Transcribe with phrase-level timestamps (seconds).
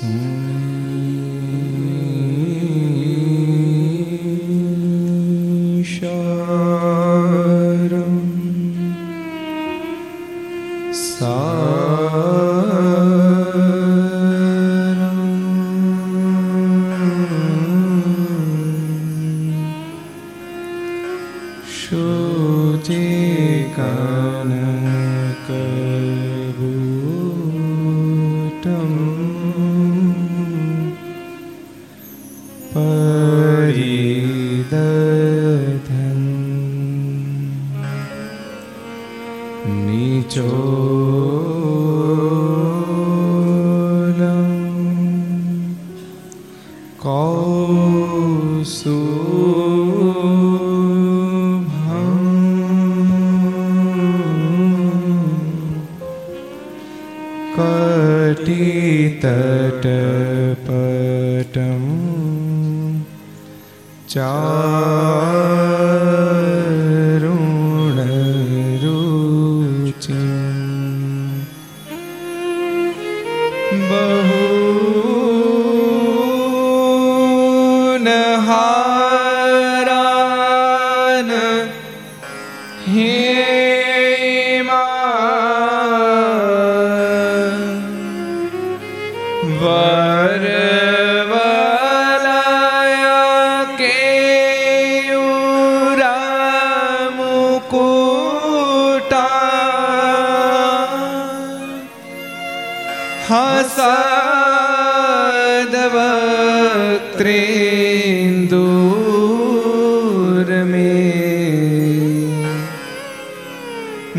[0.00, 0.67] Mm.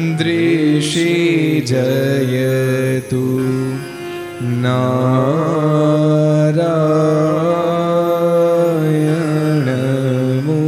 [0.10, 1.10] इन्द्रिषि
[1.70, 3.22] जयतु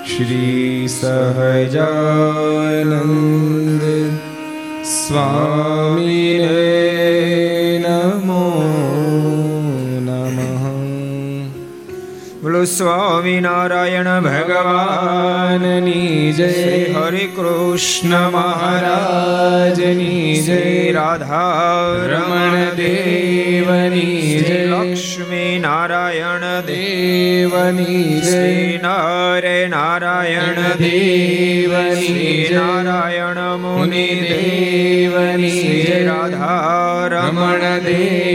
[0.05, 1.75] શ્રી સહજાનંદ
[4.85, 5.70] સ્વામી
[12.61, 28.23] શ્રી સ્વામિનારાયણ ભગવાનની જય હરે કૃષ્ણ મહારાજની જય રાધા રમણ દેવની જય લક્ષ્મી નારાયણ દેવની
[28.23, 38.30] જય નારે નારાયણ દેવની નારાયણ મુનિ દેવની જય રાધા રમણ દેવ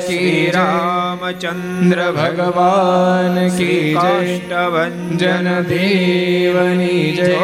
[0.00, 7.40] શ્રી રામચંદ્ર ભગવાન શ્રી કાષ્ટભન દેવની જય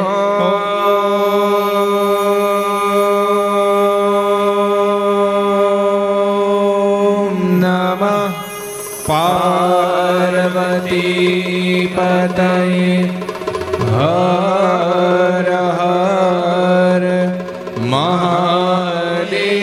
[17.96, 19.56] મહાદેવ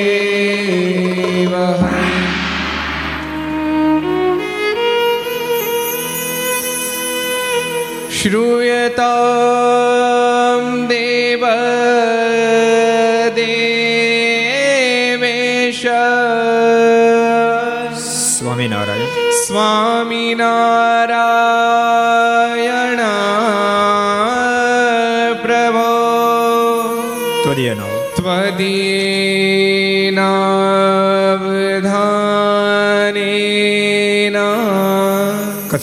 [8.11, 9.82] શ્રૂયતા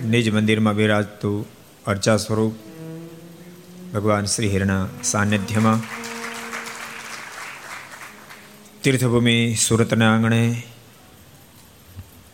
[0.07, 1.39] નિજ મંદિરમાં બિરાજતું
[1.87, 2.55] અર્ચા સ્વરૂપ
[3.93, 5.81] ભગવાન શ્રી હિરના સાનિધ્યમાં
[8.87, 10.43] તીર્થભૂમિ સુરતના આંગણે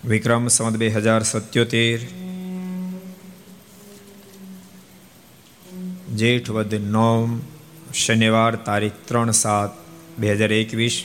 [0.04, 2.00] વિક્રમ સંવત બે હજાર સત્યોતેર
[6.14, 7.30] જેઠ વદ નોમ
[7.94, 9.78] શનિવાર તારીખ ત્રણ સાત
[10.18, 10.97] બે હજાર એકવીસ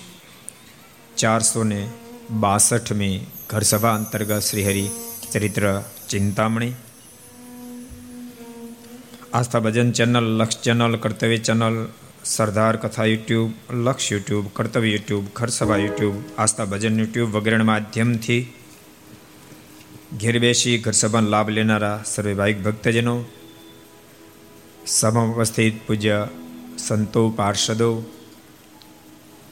[1.15, 1.79] ચારસો ને
[2.41, 3.15] બાસઠમી
[3.49, 4.85] ઘર સભા અંતર્ગત Shrihari
[5.29, 5.67] Charitra
[6.09, 6.73] Chintamani
[9.31, 11.79] Aastha Bhajan channel Laksh channel Kartavya channel
[12.27, 18.53] Sardar Katha YouTube, Laksh YouTube, Kartavya YouTube ખરસભા YouTube, Aastha Bhajan YouTube વગેરેના માધ્યમથી
[20.22, 23.25] ઘેર બેસી ઘર લાભ લેનારા સર્વે ભાઈક ભક્તજનો
[24.88, 26.27] સભામાં ઉપસ્થિત પૂજ્ય
[26.77, 28.03] સંતો, પાર્ષદો,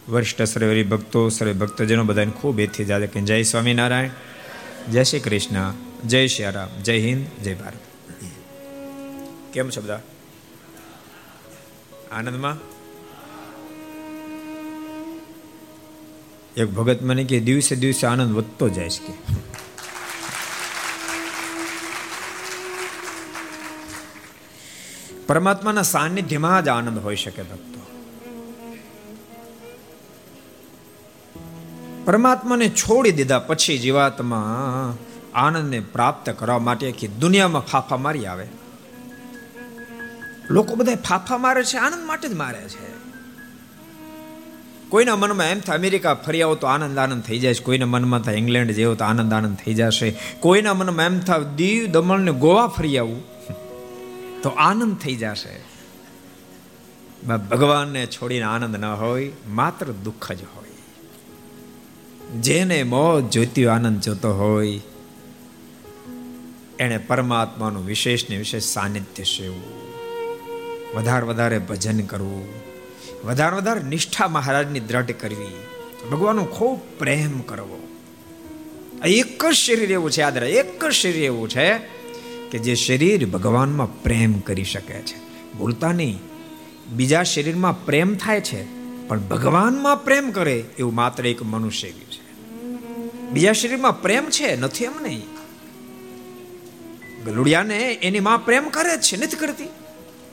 [0.09, 4.09] વરિષ્ઠ સર્વેરી ભક્તો, સર્વે ભક્તજનો બધાને ખૂબ એથી જાદે કે જય સ્વામિનારાયણ,
[4.91, 5.73] જય શ્રી કૃષ્ણ,
[6.07, 7.79] જય શ્રી રામ, જય હિન્દ, જય ભારત.
[9.53, 9.99] કેમ છે બધા?
[12.15, 12.57] આનંદમાં
[16.57, 19.13] એક ભગત મને કે દિવસે દિવસે આનંદ વધતો જાય છે કે
[25.27, 27.81] પરમાત્માના સાનિધ્યમાં જ આનંદ હોઈ શકે ભક્તો
[32.05, 34.93] પરમાત્માને છોડી દીધા પછી જીવાતમાં
[35.35, 38.45] આનંદને પ્રાપ્ત કરવા માટે આખી દુનિયામાં ફાફા મારી આવે
[40.49, 42.95] લોકો બધા ફાફા મારે છે, આનંદ માટે જ મારે છે.
[44.89, 48.35] કોઈના મનમાં એમ થાય, અમેરિકા ફરી આવો તો આનંદ આનંદ થઈ જાય કોઈના મનમાં થાય,
[48.35, 50.15] ઇંગ્લેન્ડ જેવો તો આનંદ આનંદ થઈ જશે.
[50.39, 53.23] કોઈના મનમાં એમ થાય, દીવ દમણ ને ગોવા ફરી આવું.
[54.41, 55.59] તો આનંદ થઈ જશે.
[57.27, 60.65] ભગવાનને છોડીને આનંદ ન હોય, માત્ર દુઃખ જ હોય.
[62.41, 64.81] જેને મોજ જોઈતી આનંદ જોતો હોય.
[66.79, 69.84] એને પરમાત્માનું વિશેષ ને વિશેષ સાનિધ્ય સેવું
[70.95, 72.47] વધારે વધારે ભજન કરવું.
[73.23, 75.55] વધારે વધારે નિષ્ઠા મહારાજની દ્રઢ કરવી.
[76.11, 77.79] ભગવાનનો ખૂબ પ્રેમ કરવો.
[79.05, 81.77] એક જ શરીર એવું છે યાદ એક જ શરીર એવું છે
[82.51, 85.25] કે જે શરીર ભગવાનમાં પ્રેમ કરી શકે છે.
[85.57, 86.19] ભૂલતા નહીં.
[86.89, 88.63] બીજા શરીરમાં પ્રેમ થાય છે,
[89.07, 92.33] પણ ભગવાનમાં પ્રેમ કરે એવું માત્ર એક મનુષ્ય છે.
[93.31, 95.25] બીજા શરીરમાં પ્રેમ છે, નથી એમ નહીં.
[97.25, 99.63] ગલુડિયાને એની માં પ્રેમ કરે છે, નથી કરતી.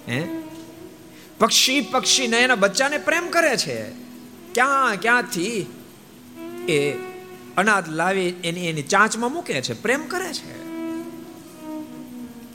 [0.09, 0.42] હે?
[1.43, 3.91] પક્ષી પક્ષીને એના બચ્ચાને પ્રેમ કરે છે.
[4.55, 5.67] ક્યાં, ક્યાંથી?
[6.69, 6.93] એ
[7.57, 10.63] અનાજ લાવી એની એની ચાંચમાં મૂકે છે, પ્રેમ કરે છે.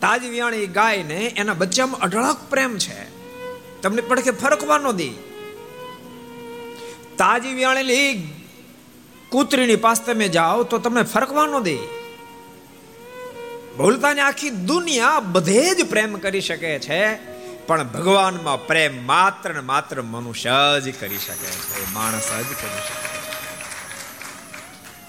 [0.01, 3.03] તાજી ગાય ગાયને એના બચ્ચામાં અઢળક પ્રેમ છે.
[3.81, 5.09] તમને પડખે ફરકવા ન દે.
[7.17, 8.29] તાજી વ્યાણેલી
[9.29, 11.77] કૂતરીની પાસે તમે જાઓ તો તમને ફરકવા ન દે.
[13.77, 17.36] બોલતાની આખી દુનિયા બધે જ પ્રેમ કરી શકે છે.
[17.67, 23.17] પણ ભગવાનમાં પ્રેમ માત્ર ને માત્ર મનુષ્ય જ કરી શકે છે માણસ જ કરી શકે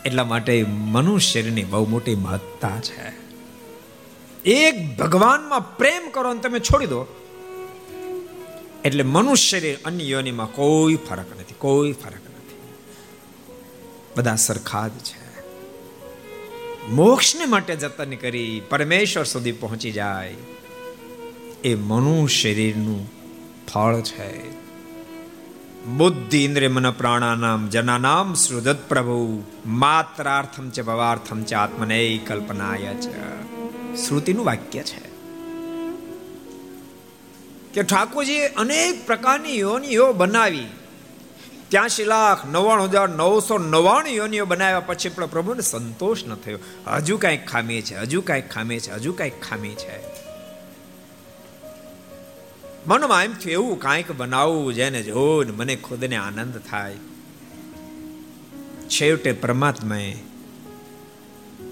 [0.04, 3.12] એટલા માટે મનુષ્યની બહુ મોટી મહત્તા છે.
[4.50, 7.06] એક ભગવાનમાં પ્રેમ કરો ને તમે છોડી દો,
[8.84, 12.58] એટલે મનુષ્ય અન્ય યોનિમાં કોઈ ફરક નથી, કોઈ ફરક નથી.
[14.16, 15.40] બધા સરખા જ છે.
[16.88, 20.34] મોક્ષને માટે જતન કરી પરમેશ્વર સુધી પહોંચી જાય.
[21.64, 23.12] એ મનુ શરીરનું
[23.74, 24.58] ફળ છે.
[25.84, 33.42] બુદ્ધિ ઇન્દ્રિય મન પ્રાણાનામ જનાનામ સૃદત પ્રભુ, માત્રાર્થમ ચ ભવાર્થમ ચ આત્મને કલ્પનાય છે
[34.06, 35.08] શ્રુતિનું વાક્ય છે
[37.74, 40.66] કે ઠાકોરજી અનેક પ્રકારની યોનિઓ બનાવી.
[41.68, 46.58] ત્યાંશી લાખ નવ્વાણું હજાર નવસો નવ્વાણું યોનિઓ બનાવ્યા પછી પણ પ્રભુને સંતોષ ન થયો.
[46.86, 50.17] હજુ કાંઈક ખામી છે, હજુ કાંઈક ખામી છે, હજુ કાંઈક ખામી છે.
[52.88, 56.96] મનમાં એમ થયું, એવું કાંઈક બનાવવું જેને જોઈને મને ખુદને આનંદ થાય.
[58.88, 60.16] છેવટે પરમાત્માએ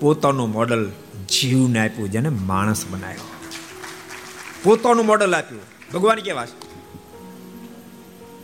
[0.01, 0.93] પોતાનું મોડલ
[1.29, 3.21] જીવને આપ્યું, જેને માણસ બનાવ્યો.
[4.63, 5.63] પોતાનું મોડલ આપ્યું.
[5.93, 6.61] ભગવાન કેવા છે?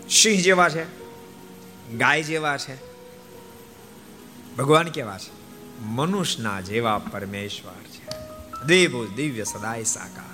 [0.08, 0.84] સિંહ જેવા છે?
[1.96, 2.76] ગાય જેવા છે?
[4.56, 5.30] ભગવાન કેવા છે?
[5.84, 8.08] મનુષ્યના જેવા પરમેશ્વર છે.
[8.66, 10.31] દેવો દિવ્ય સદાય સાકાર.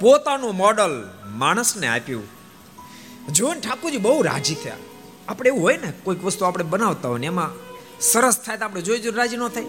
[0.00, 2.24] પોતાનું મોડલ માણસને આપ્યું.
[3.32, 4.76] જોન ઠાકોરજી બહુ રાજી થયા.
[5.28, 7.50] આપણે એવું હોય ને, કોઈક વસ્તુ આપણે બનાવતા હોય ને, એમાં
[8.00, 9.64] સરસ થાય તો આપણે જોઈ જોઈ રાજી ન થાય.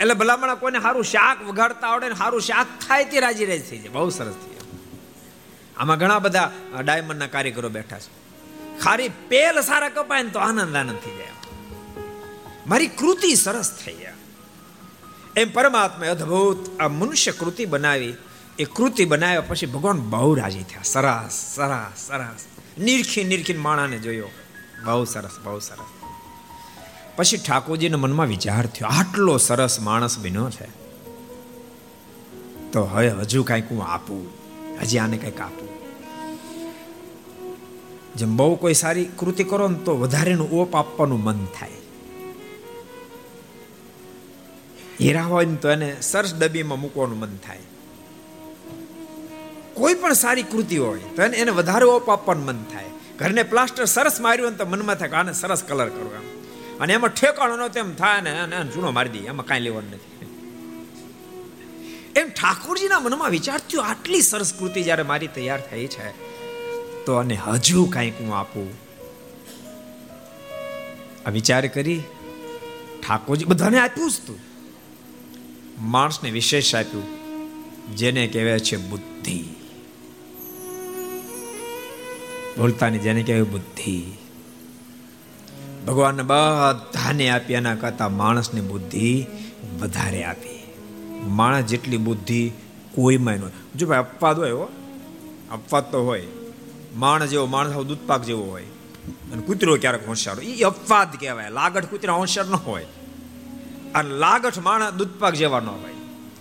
[0.00, 3.78] એટલે ભલામણા કોઈને સારું શાક વગાડતા આવડે ને સારું શાક થાય તે રાજી રાજી થઈ
[3.78, 3.88] જાય.
[3.88, 4.56] બહુ સરસ થઈ
[5.76, 8.26] આમાં ઘણા બધા ડાયમંડના કારીગરો બેઠા છે.
[8.78, 11.28] ખારી પેલ સારા કપાય ને તો આનંદ આનંદ થઈ જાય.
[12.66, 14.12] મારી કૃતિ સરસ થઈ જાય
[15.36, 18.14] એમ પરમાત્મા અદ્ભુત આ મનુષ્ય કૃતિ બનાવી.
[18.58, 20.82] એ કૃતિ બનાવ્યા પછી ભગવાન બહુ રાજી થયા.
[20.82, 22.44] સરસ સરસ સરસ.
[22.80, 24.28] નિરખી નિરખી માણાને જોયો.
[24.84, 26.06] બહુ સરસ બહુ સરસ.
[27.16, 30.66] પછી ઠાકોરજીના મનમાં વિચાર થયો, આટલો સરસ માણસ બન્યો છે.
[32.72, 34.26] તો હવે હજુ કાંઈક હું આપું.
[34.82, 35.68] હજી આને કંઈક આપું.
[38.16, 41.70] જેમ બહુ કોઈ સારી કૃતિ કરો ને તો વધારેનું ઓપ આપવાનું મન થાય.
[45.00, 47.58] હીરા હોય ને તો એને સરસ ડબ્બીમાં મૂકવાનું મન થાય.
[49.76, 52.90] કોઈ પણ સારી કૃતિ હોય, તો એને વધારે ઓપ આપવાનું મન થાય.
[53.18, 56.26] ઘરને પ્લાસ્ટર સરસ માર્યું તો મનમાં થાય કે આને સરસ કલર કરો આમ
[56.82, 58.20] અને એમાં ઠેકાણો નો તેમ થાય
[58.52, 60.14] ને જૂનો મારી દઈએ, એમાં કાંઈ લેવાનું નથી.
[62.16, 66.08] એમ ઠાકોરજીના મનમાં વિચાર થયો, આટલી સરસ કૃતિ જ્યારે મારી તૈયાર થઈ છે,
[67.04, 68.68] તો અને હજુ કાંઈક હું આપું.
[71.26, 72.00] આ વિચાર કરી
[73.02, 74.40] ઠાકોરજી બધાને આપ્યું જ તું.
[75.92, 77.06] માણસને વિશેષ આપ્યું,
[77.96, 79.38] જેને કહેવાય છે બુદ્ધિ.
[82.58, 84.18] બોલતાની જેને કહેવાય બુદ્ધિ.
[85.86, 89.26] ભગવાનને બધાને આપી, એના કરતા માણસની બુદ્ધિ
[89.80, 90.62] વધારે આપી.
[91.22, 92.52] માણસ જેટલી બુદ્ધિ
[92.94, 94.68] કોઈમાં ન જો ભાઈ અપવાદ હોય હો,
[95.52, 96.26] અપવાદ તો હોય.
[96.96, 98.62] માણસ જેવો માણસ દૂધપાક જેવો હોય.
[99.32, 101.50] અને કૂતરો ક્યારેક હોશિયાર એ અપવાદ કહેવાય.
[101.50, 102.86] લાગઠ કૂતરા હોશિયાર ન હોય.
[103.94, 105.94] અને લાગઠ માણસ દૂધપાક જેવા ન હોય.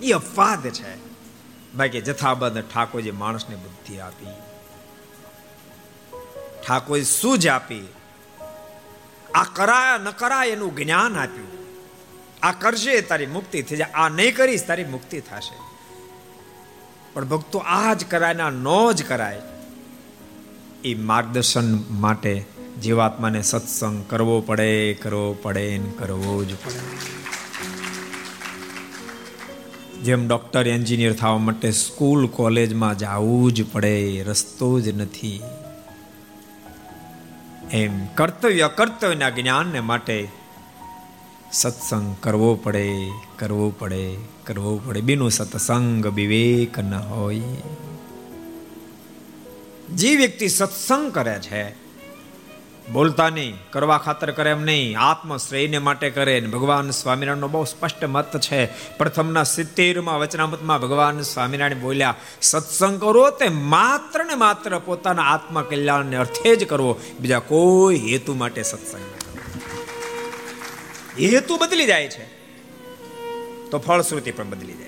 [0.08, 0.96] એ અપવાદ છે.
[1.76, 4.45] બાકી જથાબંધ ઠાકોરજી માણસને બુદ્ધિ આપી.
[6.68, 7.00] ઠાકોર
[7.38, 7.88] જ આપી.
[9.36, 11.48] આ કરાય, ન કરાય એનું જ્ઞાન આપ્યું.
[12.44, 13.92] આ કરશે તારી મુક્તિ થઈ જાય.
[13.92, 15.58] આ નહીં કરીશ, તારી મુક્તિ થશે.
[17.14, 19.42] પણ ભક્તો, આ જ કરાય ના નો જ કરાય.
[20.84, 22.46] એ માર્ગદર્શન માટે
[22.82, 26.80] જીવાત્માને સત્સંગ કરવો પડે કરવો પડે ને કરવો જ પડે.
[30.00, 35.42] જેમ ડોક્ટર, એન્જિનિયર થવા માટે સ્કૂલ, કોલેજમાં જવું જ પડે, રસ્તો જ નથી.
[37.72, 40.28] એમ કર્તવ્ય કર્તવ્યના જ્ઞાનને માટે
[41.52, 45.02] સત્સંગ કરવો પડે કરવો પડે કરવો પડે.
[45.02, 47.42] બીનું સત્સંગ વિવેક ન હોય.
[49.94, 51.85] જે વ્યક્તિ સત્સંગ કરે છે
[52.92, 58.06] બોલતા નહીં, કરવા ખાતર કરે એમ નહીં, આત્મશ્રેયને માટે કરે ને ભગવાન સ્વામિનારાયણનો બહુ સ્પષ્ટ
[58.06, 58.66] મત છે.
[58.98, 66.16] પ્રથમના સિત્તેરમાં વચનામતમાં ભગવાન સ્વામિનારાયણ બોલ્યા, સત્સંગ કરો તે માત્ર ને માત્ર પોતાના આત્મા કલ્યાણને
[66.16, 69.02] અર્થે જ કરવો બીજા કોઈ હેતુ માટે સત્સંગ
[71.22, 72.24] હેતુ બદલી જાય છે.
[73.72, 74.85] તો ફળશ્રુતિ પણ બદલી જાય.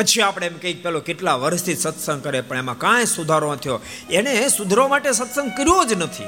[0.00, 3.80] પછી આપણે એમ કહીએ પેલો કેટલા વર્ષથી સત્સંગ કરે, પણ એમાં કાંઈ સુધારો થયો.
[4.10, 6.24] એને સુધરવા માટે સત્સંગ કર્યો જ નથી.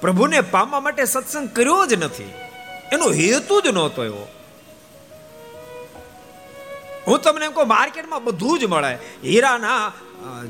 [0.00, 2.32] પ્રભુને પામવા માટે સત્સંગ કર્યો જ નથી.
[2.92, 4.28] એનો હેતુ જ નહોતો એવો.
[7.06, 8.94] હું તમને એમ કહું, માર્કેટમાં બધું જ મળે.
[9.24, 9.92] હીરાના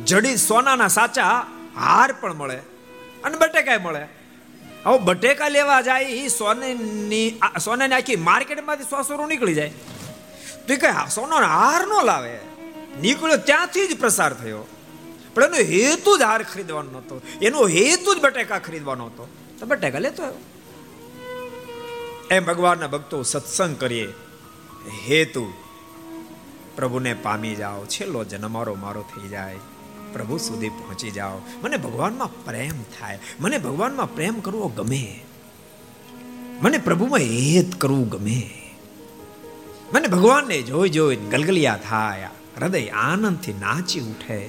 [0.04, 1.46] જડી સોનાના સાચા
[1.76, 2.56] હાર પણ મળે.
[3.24, 4.04] અને બટેકાય મળે.
[4.86, 9.70] હવે બટેકા લેવા જાય એ સોનેની સોનાની આખી માર્કેટમાંથી સોસો નીકળી જાય.
[10.68, 12.51] તો કે સોનો હાર ન લાવે.
[13.00, 14.62] નીકળ્યો ત્યાંથી જ પ્રસાર થયો.
[15.34, 19.28] પણ એનો હેતુ જ હાર ખરીદવાનો હતો એનો હેતુ જ બટેકા ખરીદવાનો હતો.
[19.60, 20.38] તો બટેકા લેતો આવ્યો.
[22.30, 24.12] એમ ભગવાનના ભક્તો સત્સંગ કરીએ.
[25.08, 25.52] હેતુ,
[26.76, 27.86] પ્રભુને પામી જાઓ.
[27.86, 29.56] છેલ્લો જન્મ મારો મારો થઈ જાય.
[30.12, 31.38] પ્રભુ સુધી પહોંચી જાઓ.
[31.62, 33.18] મને ભગવાનમાં પ્રેમ થાય.
[33.40, 35.20] મને ભગવાનમાં પ્રેમ કરવો ગમે.
[36.62, 38.50] મને પ્રભુમાં હેત કરવું ગમે.
[39.92, 42.30] મને ભગવાનને જોઈ જોઈ ગલગલિયા થાય.
[42.56, 44.40] હૃદય આનંદથી નાચી ઉઠે.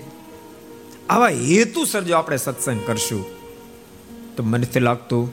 [1.09, 3.23] આવા હેતુ જો આપણે સત્સંગ કરશું,
[4.35, 5.31] તો મને લાગતું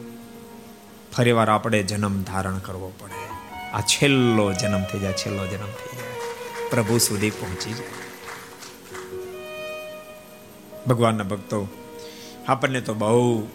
[1.13, 3.21] ફરીવાર આપણે જન્મ ધારણ કરવો પડે.
[3.73, 6.71] આ છેલ્લો જન્મ થઈ જાય, છેલ્લો જન્મ થઈ જાય.
[6.71, 7.99] પ્રભુ સુધી પહોંચી જાય.
[10.87, 11.69] ભગવાનના ભક્તો,
[12.49, 13.49] આપણને તો બહુ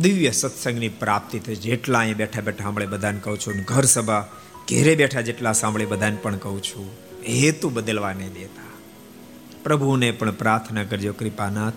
[0.00, 1.56] દિવ્ય સત્સંગની પ્રાપ્તિ થઈ.
[1.56, 4.20] જેટલા અહીં બેઠા બેઠા સાંભળે બધાને કહું છું, ઘર સભા
[4.68, 7.03] ઘેરે બેઠા જેટલા સાંભળે બધાને પણ કહું છું.
[7.28, 8.68] હેતુ બદલવા નહીં દેતા.
[9.62, 11.72] પ્રભુને પણ પ્રાર્થના કરજો, કૃપાનાથ.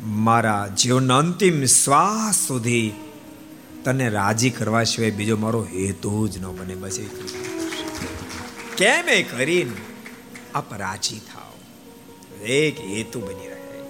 [0.00, 2.92] મારા જીવનના અંતિમ શ્વાસ સુધી
[3.84, 6.74] તને રાજી કરવા સિવાય બીજો મારો હેતુ જ ન બને.
[6.74, 6.98] બસ
[8.76, 9.76] કેમ એ કરીને
[10.54, 13.82] આપ રાજી થાવ એક હેતુ બની રહે.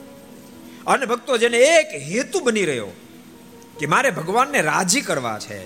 [0.86, 2.88] અને ભક્તો, જેને એક હેતુ બની રહ્યો
[3.80, 5.60] કે મારે ભગવાનને રાજી કરવા છે,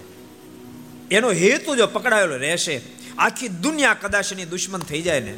[1.11, 5.33] એનો હેતુ જો પકડાયેલો રહેશે આખી દુનિયા કદાચ એની દુશ્મન થઈ જાય ને,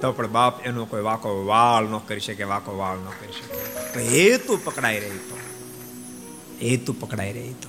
[0.00, 4.08] તો પણ બાપ એનો કોઈ વાકો વાળ ન કરી શકે, વાકો વાળ ન કરી શકે.
[4.08, 5.36] હેતુ પકડાઈ રહી તો.
[6.62, 7.68] હેતુ પકડાઈ રહી તો.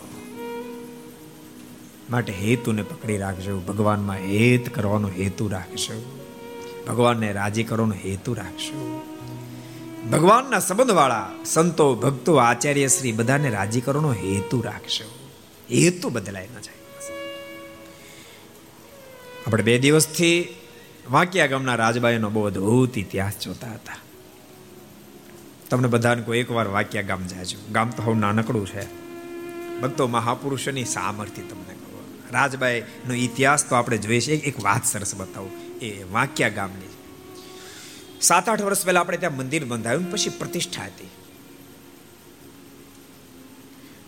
[2.09, 3.59] માટે હેતુને પકડી રાખજો.
[3.59, 6.21] ભગવાનમાં હેત કરવાનો હેતુ રાખજો.
[6.87, 9.01] ભગવાનને રાજી કરવાનો હેતુ રાખજો.
[10.11, 15.29] ભગવાનના સંબંધવાળા, સંતો, ભક્તો, આચાર્ય શ્રી બધાને રાજી કરવાનો હેતુ રાખશો
[15.71, 16.82] હેતુ બદલાય ન જાય.
[19.47, 20.55] આપણે બે દિવસથી
[21.11, 23.95] વાંકિયા ગામના રાજબાઈનો બહુ અદભુત ઇતિહાસ જોતા હતા.
[25.69, 27.57] તમને બધાને કોઈ એકવાર વાંકિયા ગામ જાજો.
[27.71, 29.03] ગામ તો હવે નાનકડું છે.
[29.81, 32.19] ભક્તો મહાપુરુષોની સામર્થ્ય તમને કહો.
[32.31, 35.79] રાજબાઈનો ઇતિહાસ તો આપણે જોઈએ છીએ એક વાત સરસ બતાવું.
[35.79, 36.89] એ વાંકિયા ગામની
[38.21, 41.05] સાત આઠ વર્ષ પહેલા આપણે ત્યાં મંદિર બંધાયું પછી પ્રતિષ્ઠા હતી.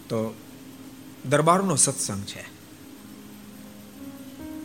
[0.09, 0.35] તો
[1.29, 2.45] દરબારનો સત્સંગ છે.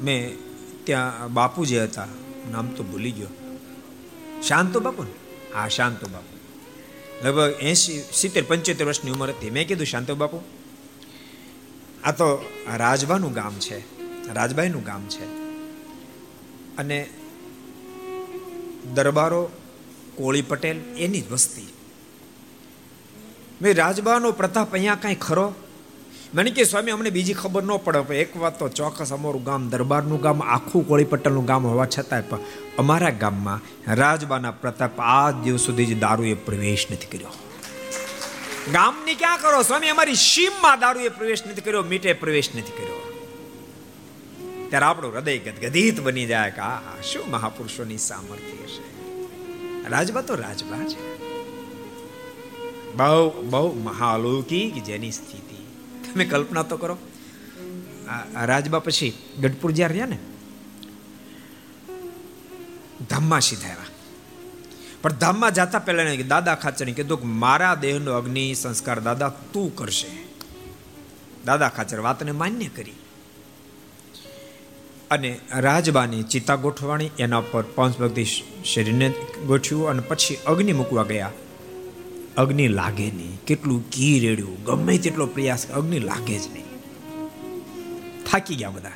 [0.03, 0.50] મેં
[0.91, 2.07] ત્યાં બાપુ જે હતા,
[2.51, 3.27] નામ તો ભૂલી ગયો.
[4.43, 5.11] શાંતો બાપુ ને?
[5.55, 6.37] હા, શાંતો બાપુ.
[7.27, 9.51] લગભગ એસી સિત્તેર, પંચોતેર વર્ષની ઉંમર હતી.
[9.51, 10.41] મેં કીધું, શાંતો બાપુ,
[12.05, 13.79] આ તો રાજભાનું ગામ છે.
[14.33, 15.25] રાજભાઈનું ગામ છે.
[16.77, 17.11] અને
[18.95, 19.51] દરબારો
[20.17, 21.69] કોળી પટેલ એની જ વસ્તી.
[23.63, 25.55] મેં રાજબાનો પ્રતાપ અહીંયા કાંઈ ખરો?
[26.35, 29.69] મને કે સ્વામી અમને બીજી ખબર ન પડે, પણ એક વાત તો ચોક્કસ અમારું ગામ,
[29.69, 32.39] દરબારનું ગામ, આખું કોળીપટ્ટનું ગામ હોવા છતાંય પણ
[32.79, 33.61] અમારા ગામમાં
[33.95, 37.29] રાજબાના પ્રતાપ આ દિવસ સુધી જ દારૂએ પ્રવેશ નથી કર્યો.
[38.73, 39.63] ગામની ક્યાં કરો?
[39.63, 43.01] સ્વામી, અમારી સીમમાં દારૂએ પ્રવેશ નથી કર્યો મીઠે પ્રવેશ નથી કર્યો.
[44.69, 46.81] ત્યારે આપણું હૃદય ગદગદિત બની જાય કે આ
[47.13, 48.83] શું મહાપુરુષોની સામર્થ્ય છે?
[49.89, 51.21] રાજબા તો રાજબા છે.
[52.95, 55.50] બહુ બહુ મહાલૌકિક જેની સ્થિતિ
[56.15, 56.97] તમે કલ્પના તો કરો.
[58.45, 60.19] રાજબા પછી ગઢપુર જ્યાં રહ્યા ને,
[63.11, 63.85] ધામમાં સીધા આવ્યા.
[65.03, 70.11] પણ ધામમાં જતા પહેલા દાદા ખાચરને કીધું કે મારા દેહનો અગ્નિ સંસ્કાર દાદા તું કરશે.
[71.45, 72.95] દાદા ખાચર વાતને માન્ય કરી.
[75.11, 78.25] અને રાજબાની ચિતા ગોઠવાણી એના પર પંચભક્તિ
[78.65, 79.09] શરીરને
[79.47, 81.31] ગોઠવ્યું અને પછી અગ્નિ મૂકવા ગયા.
[82.41, 83.41] અગ્નિ લાગે નહીં.
[83.47, 86.65] કેટલું ઘી રેડ્યું ગમે તેટલો પ્રયાસ અગ્નિ લાગે જ નહીં.
[88.31, 88.91] થાકી ગયા બધા.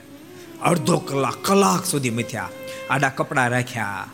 [0.63, 2.49] અડધો કલાક કલાક સુધી મથ્યા
[2.91, 4.11] આડા કપડા રાખ્યા.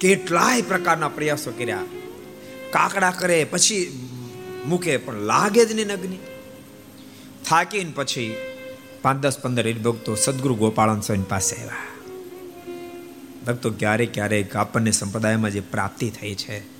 [0.00, 1.84] કેટલાય પ્રકારના પ્રયાસો કર્યા.
[2.70, 4.08] કાકડા કરે, પછી
[4.66, 6.18] મૂકે, પણ લાગે જ નહીં અગ્નિ.
[7.48, 8.34] થાકીને પછી
[9.02, 11.74] પાંચ, દસ, પંદર ભક્તો સદગુરુ ગોપાળન સ્વામી પાસે આવ્યા.
[13.46, 16.79] ભક્તો ક્યારેક ક્યારેક આપણને સંપ્રદાયમાં જે પ્રાપ્તિ થઈ છે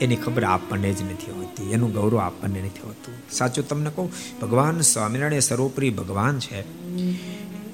[0.00, 3.14] એની ખબર આપણને જ નથી હોતી, એનું ગૌરવ આપણને નથી હોતું.
[3.30, 6.64] સાચું તમને કહું, ભગવાન સ્વામિનારાયણ સર્વોપરી ભગવાન છે.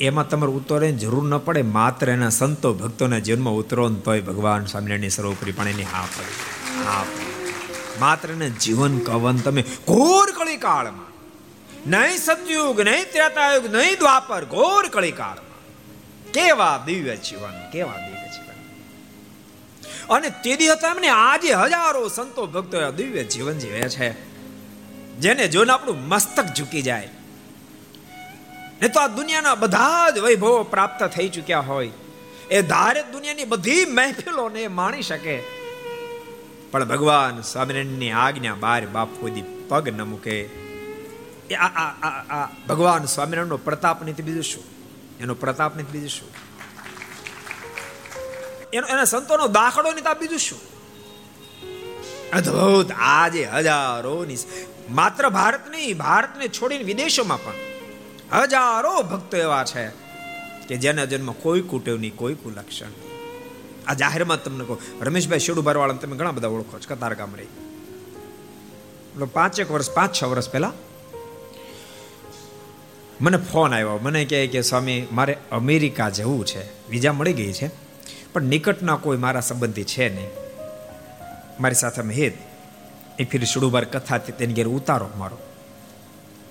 [0.00, 5.08] એમાં તમારે ઉતરે જરૂર ન પડે, માત્ર એના સંતો ભક્તોના જીવનમાં ઉતરો તોય ભગવાન સ્વામિનારાયણ
[5.08, 6.84] સર્વોપરી પણ એની હા પડી.
[6.86, 7.04] હા
[8.00, 11.10] માત્ર એને જીવન કવન તમે ઘોર કળી કાળમાં
[11.86, 15.60] નહીં સતયુગ નહીં ત્રેતાયુગ, નહીં દ્વાપર, ઘોર કળી કાળમાં
[16.32, 18.09] કેવા દિવ્ય જીવન, કેવા
[20.10, 24.30] અને તેદી હતા એમને આજે હજારો સંતો ભક્તો દિવ્ય જીવન જીવે છે.
[25.18, 27.08] જેને જોઈને આપણું મસ્તક ઝૂકી જાય.
[28.82, 31.90] ને તો આ દુનિયાના બધા જ વૈભવો પ્રાપ્ત થઈ ચૂક્યા હોય.
[32.50, 35.42] એ ધારે દુનિયાની બધી મહેફિલોને માણી શકે.
[36.70, 40.46] પણ ભગવાન સ્વામિનારાયણની આજ્ઞા બાર બાપ કોઈ પગ ન મૂકે.
[41.54, 44.64] આ ભગવાન સ્વામિનારાયણનો પ્રતાપ નથી બીજું શું?
[45.20, 46.49] એનો પ્રતાપ નથી બીજું શું?
[48.72, 50.58] એનો એના સંતોનો દાખલો નહીં બીજું શું?
[52.32, 52.92] અદ્ભુત.
[52.92, 54.36] આજે હજારોની
[54.90, 57.52] માત્ર ભારત નહીં ભારતને છોડીને વિદેશોમાં પણ
[58.42, 59.88] હજારો ભક્તો એવા છે
[60.68, 62.92] કે જેના જન્મ કોઈ કુટેવની કોઈ કુલક્ષણ
[63.86, 67.46] આ જાહેરમાં તમને કહો, રમેશભાઈ શેડુ ભરવાળા તમે ઘણા બધા ઓળખો છો કતાર ગામ રહી
[69.32, 70.72] પાંચેક વર્ષ, પાંચ, છ વર્ષ પહેલા
[73.20, 73.98] મને ફોન આવ્યો.
[74.02, 76.88] મને કહે કે સ્વામી, મારે અમેરિકા જવું છે.
[76.88, 77.89] વિઝા મળી ગઈ છે.
[78.32, 80.28] પણ નિકટના કોઈ મારા સંબંધી છે નહીં.
[81.60, 82.32] મારી સાથે હેત
[83.18, 85.38] એ ફિર સુડુબાર કથા તેની ઘેર ઉતારો મારો.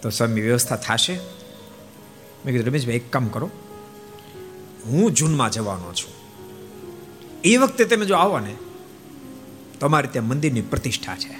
[0.02, 1.14] તો સ્વામી, વ્યવસ્થા થશે?
[1.14, 3.50] મેં કીધું, રમેશભાઈ, એક કામ કરો.
[4.86, 6.14] હું જૂનમાં જવાનો છું.
[7.44, 8.56] એ વખતે તમે જો આવો ને,
[9.80, 11.34] તમારે ત્યાં મંદિરની પ્રતિષ્ઠા છે.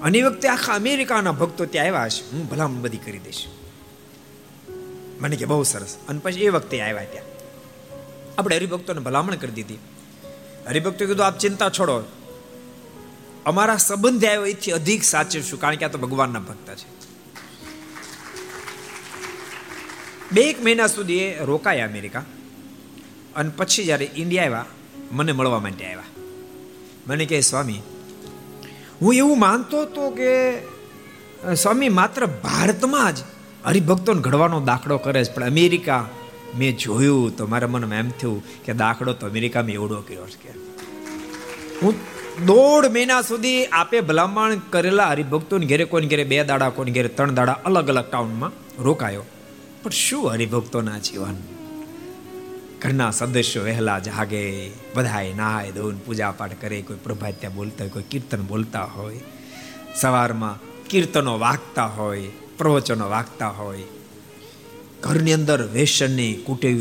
[0.00, 3.46] અને એ વખતે આખા અમેરિકાના ભક્તો ત્યાં આવ્યા છે હું ભલામણ બધી કરી દઈશ.
[5.20, 5.96] મને કે, બહુ સરસ.
[6.08, 7.35] અને પછી એ વખતે આવ્યા ત્યાં.
[8.38, 9.78] આપણે હરિભક્તોને ભલામણ કરી દીધી.
[10.66, 12.02] હરિભક્તો કીધું, આપ ચિંતા છોડો.
[13.46, 16.96] અમારા સંબંધ આવ્યો એથી અધિક સાચવશું કારણ કે આ તો ભગવાનના ભક્ત છે.
[20.32, 22.22] બે એક મહિના સુધી એ રોકાયા અમેરિકા.
[23.36, 24.64] અને પછી જ્યારે ઇન્ડિયા આવ્યા,
[25.12, 26.02] મને મળવા માટે આવ્યા.
[27.06, 27.80] મને કહે, સ્વામી,
[29.02, 30.58] હું એવું માનતો હતો કે,
[31.54, 33.18] સ્વામી, માત્ર ભારતમાં જ
[33.66, 36.08] હરિભક્તોને ઘડવાનો દાખલો કરે છે, પણ અમેરિકા
[36.58, 40.52] મેં જોયું, તો મારા મનમાં એમ થયું કે દાખલો તો અમેરિકામાં એવડો કર્યો છે
[41.82, 41.94] હું
[42.46, 47.34] દોઢ મહિના સુધી આપે ભલામણ કરેલા હરિભક્તોને ઘેરે કોઈને ઘેરે બે દાડા, કોઈને ઘેરે ત્રણ
[47.34, 49.24] દાડા અલગ અલગ ટાઉનમાં રોકાયો.
[49.82, 51.36] પણ શું હરિભક્તોના જીવન?
[52.82, 54.42] ઘરના સદસ્યો વહેલા જાગે
[54.94, 59.20] બધાએ નાય ધોન પૂજા પાઠ કરે, કોઈ પ્રભાત્યા બોલતા હોય, કોઈ કીર્તન બોલતા હોય.
[59.94, 60.56] સવારમાં
[60.88, 63.95] કીર્તનો વાગતા હોય, પ્રવચનો વાગતા હોય.
[65.02, 66.32] ઘરની અંદર વેસનની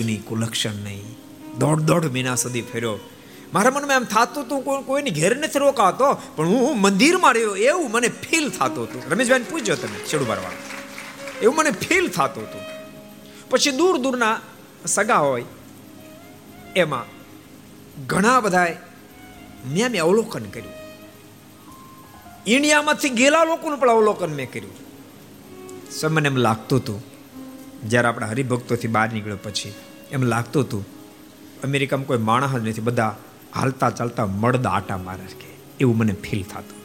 [0.03, 1.05] નહીં કુલક્ષણ નહીં.
[1.57, 2.99] દોઢ દોઢ મહિના સુધી ફેર્યો.
[3.53, 8.09] મારા મનમાં એમ થતું હતું કોઈની ઘેર નથી રોકાતો, પણ હું મંદિરમાં રહ્યો એવું મને
[8.23, 9.01] ફીલ થતું હતું.
[9.11, 10.53] રમેશભાઈને પૂછ્યો તમે છેડું મારવા
[11.41, 12.63] એવું મને ફીલ થતું હતું.
[13.49, 14.35] પછી દૂર દૂરના
[14.85, 15.45] સગા હોય,
[16.75, 17.07] એમાં
[18.07, 18.67] ઘણા બધા
[19.65, 20.75] મેં મેં અવલોકન કર્યું.
[22.47, 24.75] ઇન્ડિયામાંથી ગયેલા લોકોનું પણ અવલોકન મેં કર્યું.
[25.91, 27.14] સર, મને એમ લાગતું હતું
[27.87, 29.73] જ્યારે આપણા હરિભક્તોથી બહાર નીકળ્યો પછી,
[30.11, 30.85] એમ લાગતું હતું,
[31.63, 33.15] અમેરિકામાં કોઈ માણસ જ નથી, બધા
[33.55, 36.79] હાલતા ચાલતા મળદા આટા મારે કે એવું મને ફીલ થતું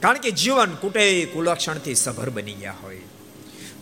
[0.00, 2.98] કારણ કે જીવન કુટે કુલક્ષણથી સભર બની ગયા હોય.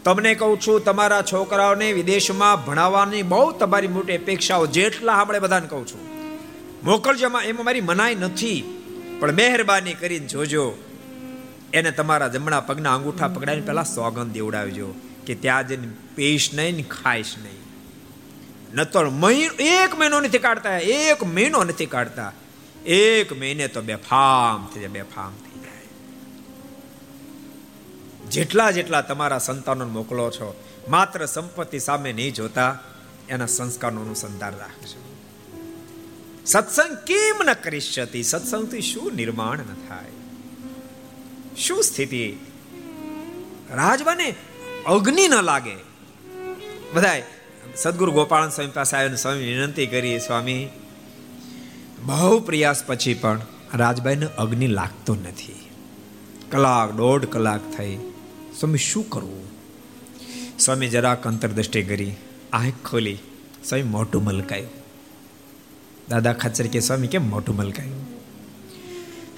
[0.04, 5.86] તમને કહું છું, તમારા છોકરાઓને વિદેશમાં ભણાવવાની બહુ તમારી મોટી અપેક્ષાઓ જેટલા આપણે બધાને કહું
[5.86, 6.00] છું.
[6.84, 8.60] મોકલજો એમાં મારી મનાઈ નથી,
[9.20, 10.78] પણ મહેરબાની કરીને જોજો.
[11.72, 14.94] એને તમારા જમણા પગના અંગૂઠા પકડાઈને પહેલાં સોગંદ દેવડાવજો.
[15.26, 17.62] કે ત્યાં જઈને પીશ નહીં ને ખાઈશ નહીં.
[18.74, 19.06] નતર
[19.60, 22.32] એક મહિનો નથી કાઢતા, એક મહિનો નથી કાઢતા.
[22.86, 25.86] એક મહિને તો બેફામ થઈ જાય બેફામ થઈ જાય.
[28.30, 32.78] જેટલા જેટલા તમારા સંતાનો મોકલો છો, માત્ર સંપત્તિ સામે નહીં જોતા,
[33.28, 35.16] એના સંસ્કારનું અનુસંધાન રાખજો.
[36.46, 40.10] સત્સંગ કેમ ન કરી શકતી સત્સંગથી શું નિર્માણ ન થાય?
[41.56, 42.36] શું સ્થિતિ?
[43.70, 44.34] રાજવાને
[44.86, 45.74] અગ્નિ ન લાગે.
[46.94, 47.22] બધાય,
[47.76, 50.68] સદગુરુ ગોપાલ સ્વામી પાસે આવીને સ્વામી વિનંતી કરી, સ્વામી,
[52.06, 53.40] બહુ પ્રયાસ પછી પણ
[53.74, 55.68] રાજભાઈને અગ્નિ લાગતો નથી.
[56.50, 57.96] કલાક, દોઢ કલાક થઈ.
[58.60, 59.46] સ્વામી, શું કરવું?
[60.58, 62.12] સ્વામી જરાક અંતરદ્રષ્ટિ કરી,
[62.52, 63.18] આંખ ખોલી,
[63.64, 64.70] સ્વામી મોટું મલકાયું.
[66.08, 68.06] દાદા ખાચર કે, સ્વામી, કેમ મોટું મલકાયું?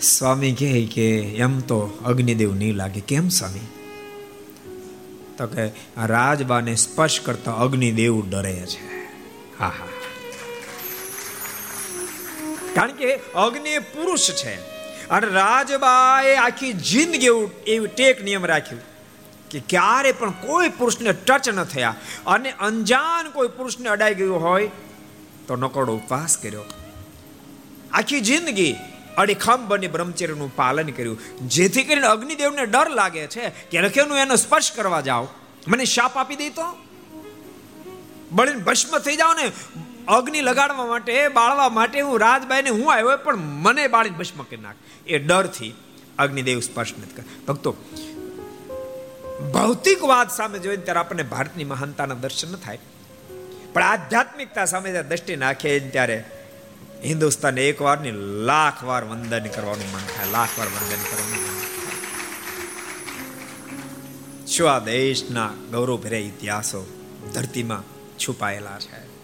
[0.00, 3.00] સ્વામી કહે કે, એમ તો અગ્નિદેવ નહીં લાગે.
[3.00, 3.83] કેમ, સ્વામી?
[5.38, 5.66] તો કે
[6.06, 8.86] રાજબાને સ્પર્શ કરતા અગ્નિદેવ ડરે છે.
[9.58, 9.72] હા
[12.74, 14.54] કારણ કે અગ્નિ પુરુષ છે.
[15.08, 18.82] અને રાજબાએ આખી જિંદગી એવું એવું ટેક નિયમ રાખ્યું
[19.50, 21.94] કે ક્યારે પણ કોઈ પુરુષને ટચ ન થયા
[22.26, 24.70] અને અંજાન કોઈ પુરુષને અડાઈ ગયું હોય
[25.46, 26.64] તો નકોડો ઉપવાસ કર્યો.
[27.92, 28.74] આખી જિંદગી
[29.16, 31.18] અડીખમ બ્રહ્મચર્યનું પાલન કર્યું.
[31.48, 33.52] જેથી કરીને અગ્નિદેવને ડર લાગે છે.
[33.70, 35.28] કે રખેનું એનો સ્પર્શ કરવા જાઓ.
[35.68, 36.62] મને શાપ આપી દઈ તો?
[38.32, 39.52] બળીને ભસ્મ થઈ જાઓ ને.
[40.08, 44.74] અગ્નિ લગાડવા માટે, બાળવા માટે હું રાજબાઈને હું આવ્યો પણ મને બાળીને ભસ્મ કરી નાખ.
[45.06, 45.74] એ ડરથી
[46.18, 47.22] અગ્નિદેવ સ્પર્શ નથી કર.
[47.48, 47.76] ભક્તો
[49.54, 52.78] ભૌતિકવાદ સામે જોઈને ત્યારે આપણને ભારતની મહાનતાના દર્શન થાય.
[53.72, 56.24] પણ આધ્યાત્મિકતા સામે જ્યારે દ્રષ્ટિ નાખે ત્યારે
[57.04, 58.12] હિન્દુસ્તાન એક વાર ને
[58.44, 61.54] લાખ વાર વંદન કરવાનું મન થાય, લાખ વાર વંદન કરવાનું મન
[64.46, 66.86] શું આ દેશના ગૌરવભર્યા ઇતિહાસો
[67.34, 67.82] ધરતીમાં
[68.18, 69.14] છુપાયેલા છે?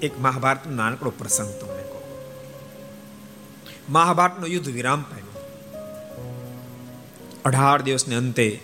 [0.00, 2.28] એક મહાભારતનો નાનકડો પ્રસંગ તમને કહો.
[3.88, 5.42] મહાભારતનો યુદ્ધ વિરામ પામ્યો.
[7.44, 8.60] અઢાર દિવસને અંતે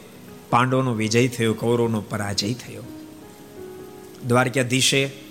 [0.50, 2.82] પાંડવોનો વિજય થયો, કૌરવનો પરાજય થયો.
[4.26, 5.21] દ્વારકાધીશે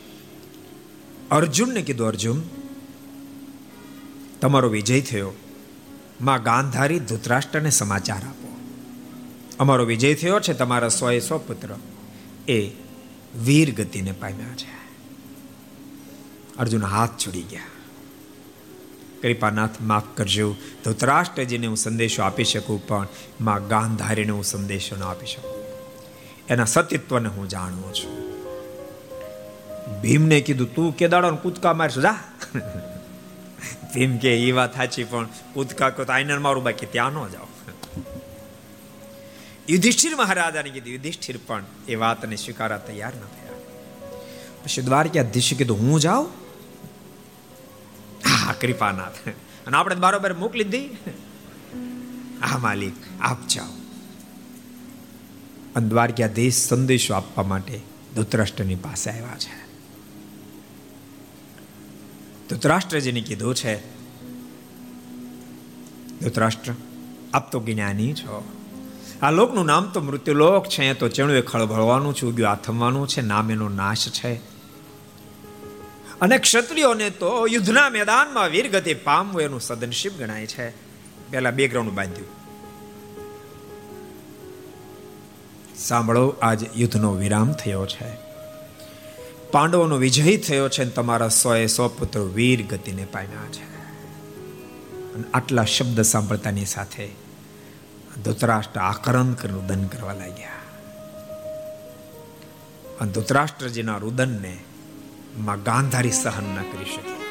[1.32, 2.41] અર્જુનને કીધું, અર્જુન,
[4.41, 5.32] તમારો વિજય થયો.
[6.22, 8.58] માં ગાંધારી ધૃતરાષ્ટ્રને સમાચાર આપો.
[9.60, 11.76] અમારો વિજય થયો છે તમારા સો સો પુત્ર
[12.48, 12.70] એ
[13.46, 14.91] વીર ગતિને પામ્યા છે.
[16.58, 17.62] અર્જુન હાથ છોડી ગયા.
[19.22, 23.08] કૃપાનાથ, માફ કરજો, ધૃતરાષ્ટ્રજીને હું સંદેશો આપી શકું, પણ
[23.41, 25.63] માં ગાંધારીને હું સંદેશો ન આપી શકું.
[26.50, 28.31] એના સતીત્વને હું જાણું છું.
[29.99, 31.08] ભીમને કીધું, તું કે
[31.41, 32.23] કૂદકા મારશું, જા.
[33.93, 37.47] ભીમ કે એ વાત સાચી, પણ કૂદકા તો આઈનર મારું બાકી, ત્યાં ન જાઓ.
[39.69, 43.51] યુધિષ્ઠિર મહારાજાને કીધું, યુધિષ્ઠિર, પણ એ વાતને સ્વીકારવા તૈયાર ન થયા.
[44.63, 46.27] પછી દ્વારકાધીશે કીધું, હું જાઉં?
[48.27, 49.30] હા કૃપાનાથ.
[49.67, 50.89] અને આપણે બરોબર મોકલી દી.
[52.41, 53.67] હા, માલિક, આપ જાઓ.
[55.75, 57.80] અને દ્વારકાધીશ સંદેશો આપવા માટે
[58.15, 59.61] ધૃતરાષ્ટ્રની પાસે આવ્યા છે.
[62.51, 63.87] ધૃતરાષ્ટ્રજીને કીધું છે.
[66.19, 66.73] ધૃતરાષ્ટ્ર,
[67.33, 68.51] આપ તો જ્ઞાની છો.
[69.21, 73.69] આ લોકનું નામ તો મૃત્યુલોક છે, તો ચેણુએ ખળભળવાનું છે, ઉગ્યું આથમવાનું છે, નામ એનો
[73.69, 74.35] નાશ છે.
[76.21, 80.69] અને ક્ષત્રિયોને તો યુદ્ધના મેદાનમાં વીરગતિ પામવું એનું સદનશીબ ગણાય છે.
[81.29, 82.27] પેલા બેકગ્રાઉન્ડ બાંધ્યું.
[85.77, 88.31] સાંભળો, આજ યુદ્ધનો વિરામ થયો છે.
[89.51, 93.63] પાંડવોનો વિજય થયો છે અને તમારા સો એ સો પુત્રો વીર ગતિને પામ્યા છે.
[95.13, 97.09] અને આટલા શબ્દ સાંભળતાની સાથે
[98.25, 100.49] ધૃતરાષ્ટ્ર આકરણ કરી રુદન કરવા લાગ્યા.
[103.01, 104.57] અને ધૃતરાષ્ટ્રજીના રુદનને
[105.37, 107.21] માં ગાંધારી સહન ન કરી શકી.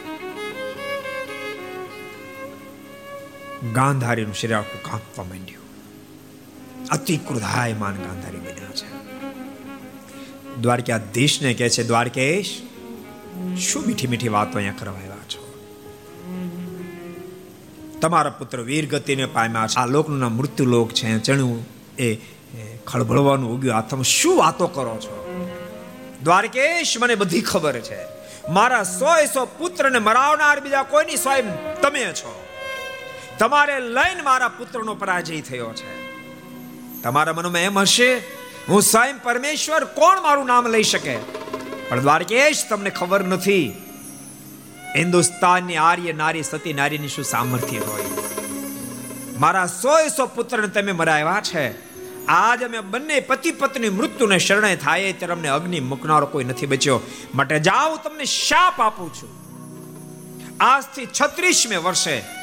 [3.73, 5.61] ગાંધારીનું શરીર આખું કાંપવા માંડ્યું.
[6.89, 9.20] અતિ ક્રોધાયમાન ગાંધારી બન્યા છે.
[10.61, 12.63] દ્વારકાધીશને કહે છે, દ્વારકેશ,
[13.59, 15.41] શું મીઠી મીઠી વાતો અહીંયા કરવા આવ્યા છો?
[18.01, 19.77] તમારા પુત્ર વીરગતિને પામ્યા છે.
[19.77, 21.19] આ લોકનું મૃત્યુ લોક છે.
[21.19, 21.67] ચણ્યું
[21.99, 22.15] એ
[22.87, 23.75] ખળભળવાનું ઉગ્યું.
[23.75, 25.17] હાથમાં શું વાતો કરો છો?
[26.23, 27.99] દ્વારકેશ, મને બધી ખબર છે.
[28.49, 32.45] મારા સોય સો પુત્રને મરાવનાર બીજા કોઈની સ્વયં તમે છો?
[33.39, 36.01] તમારે લઈને મારા પુત્રનો પરાજય થયો છે.
[37.03, 41.17] તમારા મનમાં એમ હશે હું સ્વયં પરમેશ્વર કોણ મારું નામ લઈ શકે?
[41.89, 43.73] પણ દ્વારકેશ, તમને ખબર નથી.
[44.97, 48.03] હિન્દુસ્તાનની આર્ય નારી, સતી નારીની શું સામર્થ્ય હોય?
[49.39, 51.91] મારા સો સો પુત્રને તમે મરાવ્યા છે.
[52.27, 57.01] આજ અમે બંને પતિ પત્ની મૃત્યુને શરણે થાય ત્યારે અમને અગ્નિ મૂકનારો કોઈ નથી બચ્યો.
[57.35, 59.41] માટે જાઓ તમને શાપ આપું છું.
[60.61, 62.40] આજથી છત્રીસમે વર્ષે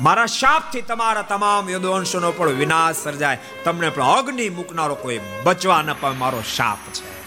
[0.00, 3.38] મારા શાપથી તમારા તમામ યદુવંશોનો પણ વિનાશ સર્જાય.
[3.64, 7.18] તમને પણ અગ્નિ મૂકનારો કોઈ બચવા ન પામે, મારો શાપ છે.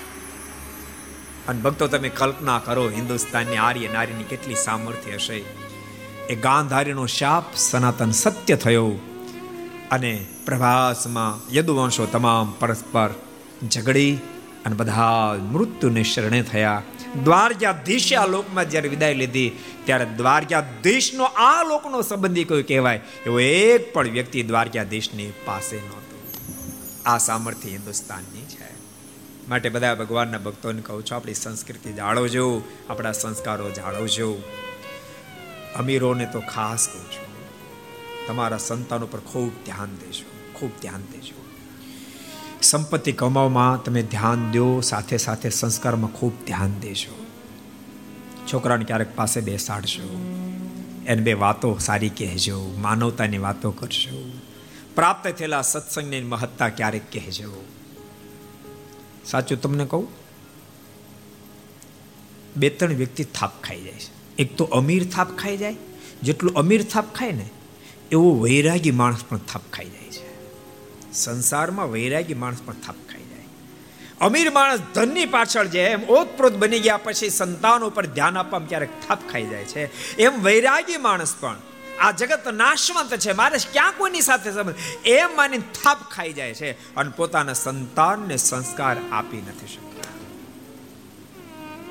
[1.48, 5.44] અને ભક્તો, તમે કલ્પના કરો, હિન્દુસ્તાનની આર્ય નારીની કેટલી સામર્થ્ય હશે.
[6.30, 8.92] એ ગાંધારીનો શાપ સનાતન સત્ય થયો.
[9.92, 13.10] અને પ્રભાસમાં યદુવંશો તમામ પરસ્પર
[13.72, 14.16] ઝઘડી
[14.66, 16.82] અને બધા મૃત્યુને શરણે થયા.
[17.20, 19.52] દ્વારકાધીશે આ લોકમાં જ્યારે વિદાય લીધી,
[19.86, 23.00] ત્યારે દ્વારકાધીશનો આ લોકનો સંબંધી કોઈ કહેવાય?
[23.26, 26.22] એવો એક પણ વ્યક્તિ દ્વારકાધીશની પાસે નહોતો.
[27.06, 28.72] આ સામર્થ્ય હિન્દુસ્તાનની છે.
[29.50, 34.44] માટે બધા ભગવાનના ભક્તોને કહું છું, આપણી સંસ્કૃતિ જાળવજો, આપણા સંસ્કારો જાળવજો.
[35.76, 37.32] અમીરોને તો ખાસ કહું છું,
[38.28, 41.51] તમારા સંતાનો ઉપર ખૂબ ધ્યાન દેજો, ખૂબ ધ્યાન દેજો.
[42.62, 47.26] સંપત્તિ કમાવવામાં તમે ધ્યાન દો, સાથે સાથે સંસ્કારમાં ખૂબ ધ્યાન દેજો.
[48.54, 50.22] છોકરાને ક્યારેક પાસે બેસાડશો
[51.08, 54.32] એને બે વાતો સારી કહેજો, માનવતાની વાતો કરશો
[54.96, 57.66] પ્રાપ્ત થયેલા સત્સંગની મહત્તા ક્યારેક કહેજો.
[59.26, 60.08] સાચું તમને કહું?
[62.58, 64.36] બે ત્રણ વ્યક્તિ થાપ ખાઈ જાય છે.
[64.38, 65.76] એક તો અમીર થાપ ખાઈ જાય.
[66.24, 67.50] જેટલું અમીર થાપ ખાય ને,
[68.12, 70.01] એવો વૈરાગી માણસ પણ થાપ ખાઈ જાય.
[71.14, 73.46] સંસારમાં વૈરાગી માણસ પણ થાપ ખાઈ જાય.
[74.22, 78.90] અમીર માણસ ધનની પાછળ જે એમ ઓતપ્રોત બની ગયા પછી સંતાનો ઉપર ધ્યાન આપવામાં ક્યારેક
[79.08, 80.16] થાપ ખાઈ જાય છે.
[80.18, 81.56] એમ વૈરાગી માણસ પણ
[82.00, 83.32] આ જગત નાશવંત છે.
[83.32, 84.76] મારે ક્યાં કોઈની સાથે સંબંધ?
[85.06, 90.12] એમ માની થાપ ખાઈ જાય છે અને પોતાના સંતાનને સંસ્કાર આપી નથી શકતા.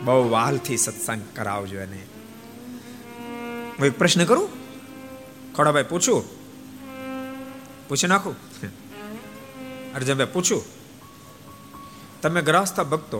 [0.05, 2.03] બહુ વાલથી સત્સંગ કરાવજો એને.
[3.79, 4.49] હું એક પ્રશ્ન કરું?
[5.55, 6.41] ખોડાભાઈ, પૂછું?
[7.89, 8.37] પૂછી નાખું?
[9.95, 10.63] અર્જનભાઈ, પૂછું?
[12.23, 13.19] તમે ગ્રહસ્થ ભક્તો,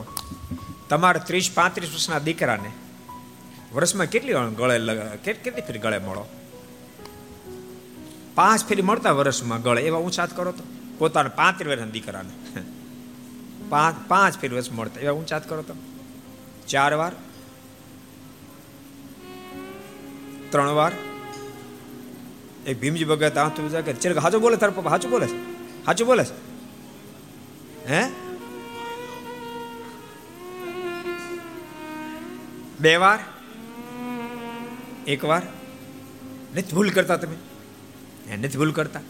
[0.89, 2.71] તમારા ત્રીસ પાંત્રીસ વર્ષના દીકરાને
[3.73, 4.77] વર્ષમાં કેટલી ગળે
[5.23, 6.25] કેટલી ફેરી ગળે મળો?
[8.35, 10.63] પાંચ ફેરી મળતા વર્ષમાં ગળે, એવા ઊંચા કરો તો?
[10.97, 12.33] પોતાના પાંત્રીસ વર્ષના દીકરાને.
[13.69, 15.75] પાંચ પાંચ ફેરી વર્ષ મળતા, એવા ઊંચા કરો તો?
[16.67, 17.13] ચાર વાર?
[20.51, 20.93] ત્રણ વાર?
[22.67, 25.27] એક ભીમજી ભગત આ તું કે ચિરક હાચો બોલે તાર પપ્પા, હાચું બોલે
[25.87, 26.25] હાચું બોલે
[27.89, 28.01] હે?
[32.79, 33.19] બે વાર?
[35.07, 35.41] એક વાર?
[36.55, 37.37] નથી ભૂલ કરતા તમે?
[38.31, 39.01] એ નથી ભૂલ કરતા.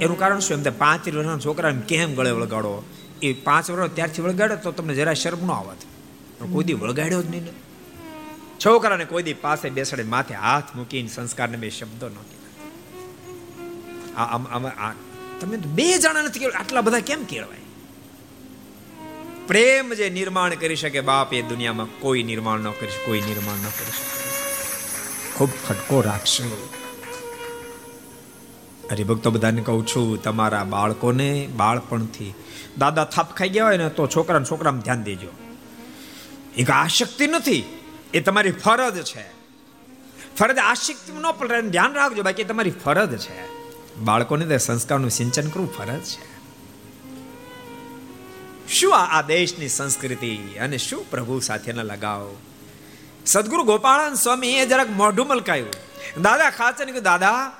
[0.00, 0.62] એનું કારણ શું?
[0.62, 2.74] એમ પાંચ વર્ષના છોકરાને કેમ ગળે વળગાડો?
[3.22, 5.80] એ પાંચ વર્ષ ત્યારથી વળગાડો તો તમને જરા શરમ ન આવત.
[6.52, 7.46] કોઈ દી વળગાડ્યો જ નહીં
[8.64, 12.16] છોકરાને કોઈ દી પાસે બેસાડે, માથે હાથ મૂકીને સંસ્કારને બે શબ્દો ન
[14.16, 14.92] આ
[15.40, 17.59] તમે બે જણા નથી આટલા બધા કેમ કેળવાય
[19.50, 23.64] પ્રેમ જે નિર્માણ કરી શકે, બાપ એ દુનિયામાં કોઈ નિર્માણ ન કરી કોઈ નિર્માણ ન
[23.64, 24.30] કરી શકે.
[25.34, 26.68] ખૂબ રાખશો.
[28.90, 32.34] હરિભક્તો, બધાને કહું છું, તમારા બાળકોને, બાળપણથી
[32.78, 35.28] દાદા થાપ ખાઈ ગયા હોય ને, તો છોકરાને છોકરામાં ધ્યાન દેજો.
[36.56, 37.78] એક આશક્તિ નથી,
[38.14, 39.24] એ તમારી ફરજ છે.
[40.38, 43.46] ફરજ આશક્તિ ન પણ ધ્યાન રાખજો, બાકી તમારી ફરજ છે.
[43.96, 46.29] બાળકોને તે સંસ્કારનું સિંચન કરવું ફરજ છે.
[48.70, 52.36] શું આ દેશની સંસ્કૃતિ અને શું પ્રભુ સાથેના લગાવ?
[53.26, 55.68] સદગુરુ ગોપાળન સ્વામી એ જરાક મોઢું મલકાયું.
[56.22, 57.52] દાદા ખાચર ને દાદા,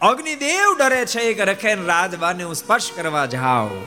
[0.00, 3.86] અગ્નિદેવ ડરે છે કે રખે રાજવાને હું સ્પર્શ કરવા જાઉં.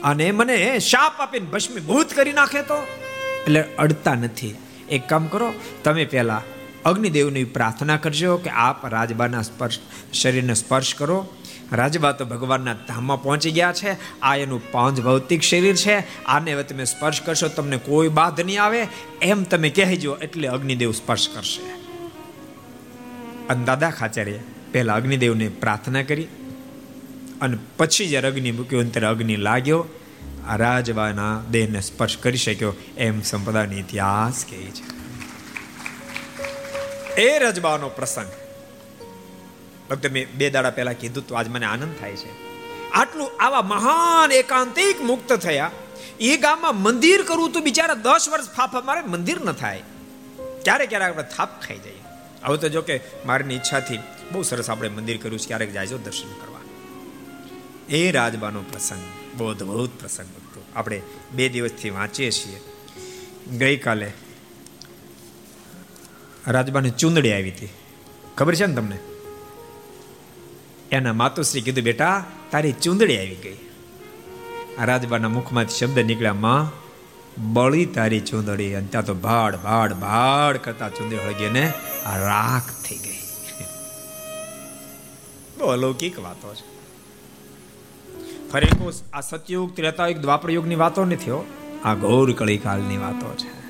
[0.00, 2.86] અને મને શાપ આપીને ભસ્મીભૂત કરી નાખે તો?
[3.46, 4.54] એટલે અડતા નથી.
[4.90, 6.42] એક કામ કરો, તમે પહેલા
[6.84, 9.78] અગ્નિદેવની પ્રાર્થના કરજો કે આપ રાજબાના સ્પર્શ,
[10.12, 11.28] શરીરને સ્પર્શ કરો.
[11.72, 14.20] રાજબા તો ભગવાનના ધામમાં પહોંચી ગયા છે.
[14.20, 16.24] આ એનું પાંચ ભૌતિક શરીર છે.
[16.24, 18.86] આને હવે તમે સ્પર્શ કરશો, તમને કોઈ બાધ નહીં આવે.
[19.22, 21.82] એમ તમે કહેજો એટલે અગ્નિદેવ સ્પર્શ કરશે.
[23.48, 24.38] અને દાદા ખાચાર્ય
[24.72, 26.26] પહેલા અગ્નિદેવને પ્રાર્થના કરી.
[27.40, 29.86] અને પછી જ્યારે અગ્નિ મૂક્યો ત્યારે અગ્નિ લાગ્યો,
[30.48, 32.74] આ રાજબાના દેહને સ્પર્શ કરી શક્યો.
[32.96, 35.02] એમ સંપદાનો ઇતિહાસ કહે છે.
[37.20, 38.41] એ રજબાનો પ્રસંગ.
[39.92, 42.52] ભક્ત મેં બે દાડા પહેલા કીધું તો, આજ મને આનંદ થાય છે.
[42.90, 45.70] આટલું આવા મહાન એકાંતિક મુક્ત થયા.
[46.20, 49.82] એ ગામમાં મંદિર કરવું તો બિચારા દસ વર્ષ ફાફા મારે, મંદિર ન થાય.
[50.64, 52.02] ક્યારેક ક્યારેક આપણે થાપ ખાઈ જઈએ.
[52.44, 53.98] હવે તો જો કે મારીની ઈચ્છાથી
[54.32, 56.58] બહુ સરસ આપણે મંદિર કર્યું છે, ક્યારેક જાય દર્શન કરવા.
[57.88, 59.02] એ રાજબાનો પ્રસંગ,
[59.38, 60.64] બહુ અદભુત પ્રસંગ હતો.
[60.76, 62.60] આપણે બે દિવસથી વાંચીએ છીએ.
[63.58, 64.12] ગઈકાલે
[66.46, 67.68] રાજબાની ચૂંદડી આવી હતી.
[68.36, 68.98] ખબર છે ને તમને?
[70.92, 73.56] એના માતુશ્રી કીધું, બેટા, તારી ચૂંદડી આવી ગઈ.
[74.78, 76.72] આ રાજબાના મુખમાંથી શબ્દ નીકળ્યા, માં,
[77.52, 78.74] બળી તારી ચૂંદડી.
[78.74, 81.72] અને ત્યાં તો ભાડ ભાડ ભાડ કરતા ચૂંદડી હળગી ને
[82.06, 83.18] રાખ થઈ ગઈ.
[85.60, 86.72] અલૌકિક વાતો છે.
[88.50, 88.68] ફરી
[89.12, 91.30] આ સત્યુગ, ત્રેતાયુગ દ્વાપર યુગની વાતો નથી
[91.84, 93.61] આ ઘોર કળી કાળની વાતો છે.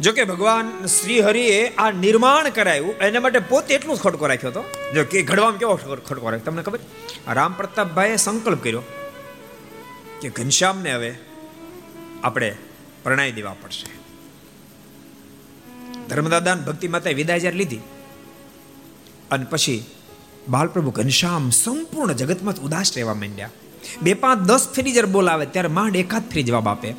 [0.00, 4.50] જો કે ભગવાન શ્રી હરિએ આ નિર્માણ કરાયું, એના માટે પોતે એટલું જ ખડકો રાખ્યો
[4.50, 4.64] હતો.
[4.94, 6.46] જો કે ઘડવામાં કેવો ખડકો રાખ્યો?
[6.46, 6.80] તમને ખબર?
[7.28, 8.82] રામ પ્રતાપભાઈએ સંકલ્પ કર્યો
[10.20, 11.10] કે ઘનશ્યામને હવે
[12.22, 12.50] આપણે
[13.02, 13.88] પ્રણાય દેવા પડશે.
[16.08, 17.82] ધર્મદાદા ભક્તિ માતા વિદાય જ્યારે લીધી,
[19.30, 19.80] અને પછી
[20.48, 23.50] બાલપ્રભુ ઘનશ્યામ સંપૂર્ણ જગતમાં ઉદાસ રહેવા માંડ્યા.
[24.02, 26.90] બે પાંચ દસ ફેરી જ્યારે બોલાવે, ત્યારે માંડ એકાદ ફેરી જવાબ આપે.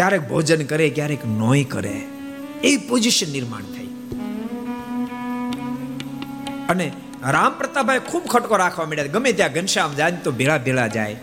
[0.00, 2.02] ક્યારેક ભોજન કરે, ક્યારેક નોય કરે.
[2.64, 3.86] એ પોઝિશન નિર્માણ થઈ.
[6.68, 6.92] અને
[7.28, 9.04] રામ પ્રતાપભાઈ ખૂબ ખટકો રાખવા માંડ્યા.
[9.04, 11.16] ગમે ત્યાં ઘનશ્યામ જાય તો ભેળા ભેળા જાય.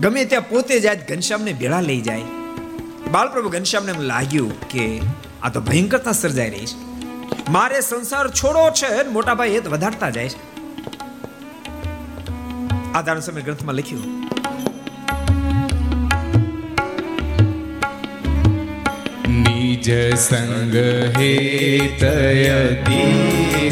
[0.00, 2.22] ગમે ત્યાં પોતે જાય ઘનશ્યામને ભેળા લઈ જાય.
[3.12, 5.00] બાલપ્રભુ ઘનશ્યામને એમ લાગ્યું કે
[5.42, 6.76] આ તો ભયંકરતા સર્જાઈ રહી છે.
[7.50, 10.62] મારે સંસાર છોડો છે મોટા ભાઈ એ વધારતા જાય છે.
[12.92, 14.23] આધાર સમય ગ્રંથમાં લખ્યું.
[19.86, 20.72] નિજ સંગ
[21.16, 23.02] હેતયતિ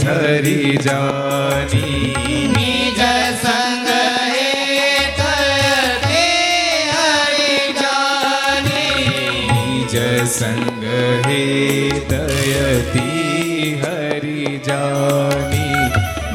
[0.05, 3.01] હરિ જાની નિજ
[3.43, 3.89] સંગ
[4.35, 5.31] હેતયતિ
[6.93, 9.09] હરિ જાની
[9.49, 9.95] નિજ
[10.29, 10.85] સંગ
[11.29, 13.09] હેતયતિ
[13.81, 15.81] હરિ જાની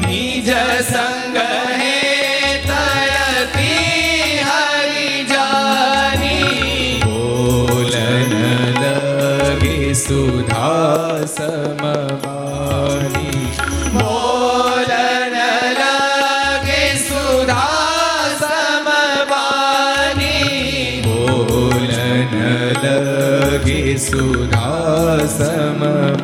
[0.02, 0.50] નિજ
[0.90, 1.07] સંગ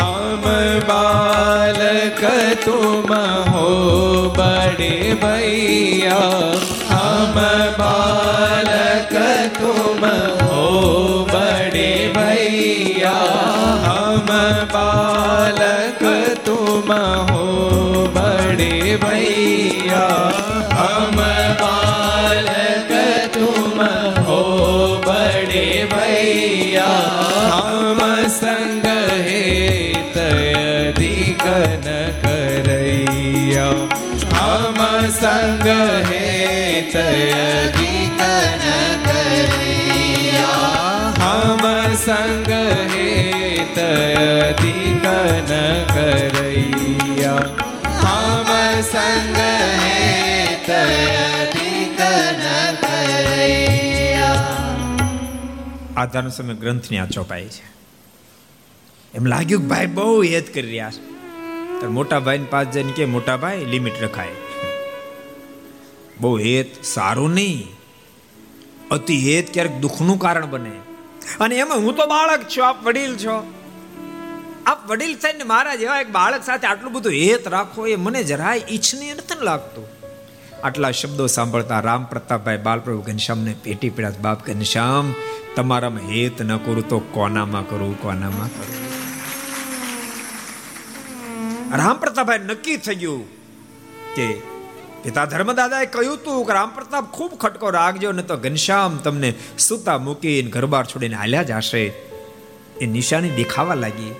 [0.00, 0.44] हम
[0.90, 2.22] बालक
[2.64, 3.10] तुम
[3.52, 3.66] हो
[4.38, 4.94] बड़े
[5.24, 6.20] भैया
[6.92, 7.36] हम
[7.80, 9.14] बालक
[9.58, 10.02] तुम
[10.42, 10.62] हो
[11.34, 13.16] बड़े भैया
[13.88, 14.28] हम
[14.76, 16.02] बालक
[16.48, 16.90] तुम
[17.30, 17.44] हो
[18.18, 18.72] बड़े
[19.04, 19.45] भैया
[28.39, 28.85] સંગ
[29.27, 29.41] હે
[30.13, 31.45] તયધિક
[31.85, 31.87] ન
[32.21, 33.71] કરૈયા.
[34.39, 34.79] હમ
[35.09, 35.67] સંગ
[36.11, 36.25] હે
[36.93, 38.65] તયધિક ન
[39.05, 40.47] કરૈયા.
[41.21, 41.63] હમ
[41.93, 42.51] સંગ
[42.93, 43.07] હે
[43.75, 45.05] તયધિક
[45.49, 45.51] ન
[45.93, 47.45] કરૈયા.
[48.03, 49.39] હમ સંગ
[49.83, 49.99] હે
[50.67, 51.99] તયધિક
[52.81, 54.45] કરૈયા.
[55.97, 57.77] આ ધર્મ સમય ગ્રંથની આ ચોપાઈ છે.
[59.17, 61.07] એમ લાગ્યું કે ભાઈ બહુ હેત કરી રહ્યા છે.
[61.81, 64.27] તો મોટા ભાઈને પાસ જઈને કે, મોટા ભાઈ લિમિટ રખાય.
[66.21, 67.67] બહુ હેત સારું નહીં.
[68.91, 70.71] અતિ હેત ક્યારેક દુઃખનું કારણ બને.
[71.39, 73.53] અને એમાં હું તો બાળક છું, આપ વડીલ છો.
[74.65, 78.61] આપ વડીલ થઈને મારા જેવા એક બાળક સાથે આટલું બધું હેત રાખો એ મને જરાય
[78.69, 79.87] ઈચ્છનીય નથી લાગતું.
[80.63, 85.13] આટલા શબ્દો સાંભળતા રામ પ્રતાપભાઈ બાલપ્રભુ ઘનશ્યામને પેટી પીડા બાપ ઘનશ્યામ
[85.55, 88.86] તમારામાં હેત ન કરું તો કોનામાં કરું કોનામાં કરું?
[91.73, 93.25] રામ પ્રતાપભાઈ નક્કી થઈ ગયું
[94.15, 94.41] કે
[95.03, 99.97] પિતા ધર્મદાદાએ કહ્યું તું કે રામ પ્રતાપ ખૂબ ખટકો રાખજો ને તો ઘનશ્યામ તમને સૂતા
[99.97, 101.93] મૂકીને ઘરબાર છોડીને હાલ્યા જશે.
[102.81, 104.15] એ નિશાની દેખાવા લાગી.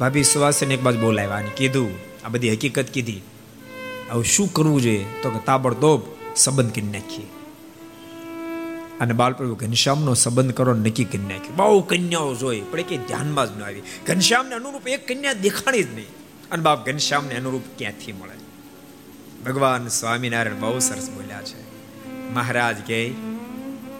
[0.00, 1.90] ભાભી સુવાસીને એક બાજુ બોલાવ્યા કીધું,
[2.24, 3.22] આ બધી હકીકત કીધી.
[4.10, 6.02] હવે શું કરવું જોઈએ તો કે તાબડતોબ
[6.36, 7.26] સંબંધ કરી નાખીએ.
[9.00, 11.54] અને બાલપ્રભુ ઘનશ્યામનો સંબંધ કરો નક્કી કરી નાખ્યો.
[11.56, 13.82] બહુ કન્યાઓ જોઈ, પણ કે ધ્યાનમાં જ ન આવી.
[14.06, 16.21] ઘનશ્યામને અનુરૂપ એક કન્યા દેખાણી જ નહીં.
[16.52, 18.34] અને બાપ ઘનશ્યામને અનુરૂપ ક્યાંથી મળે?
[19.44, 21.60] ભગવાન સ્વામિનારાયણ બહુ સરસ બોલ્યા છે.
[22.30, 23.12] મહારાજ કે,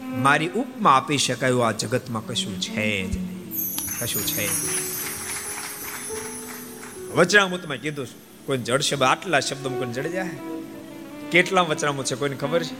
[0.08, 3.18] મારી ઉપમા આપી શકાય આ જગતમાં કશું છે જ
[4.02, 4.48] કશું છે
[7.14, 8.06] વચનામૃતમાં કીધું
[8.46, 10.30] કોઈ જડ શબ્દ આટલા શબ્દો કોઈ જડ જાય
[11.32, 12.74] કેટલા વચનામૃત છે, કોઈને ખબર છે?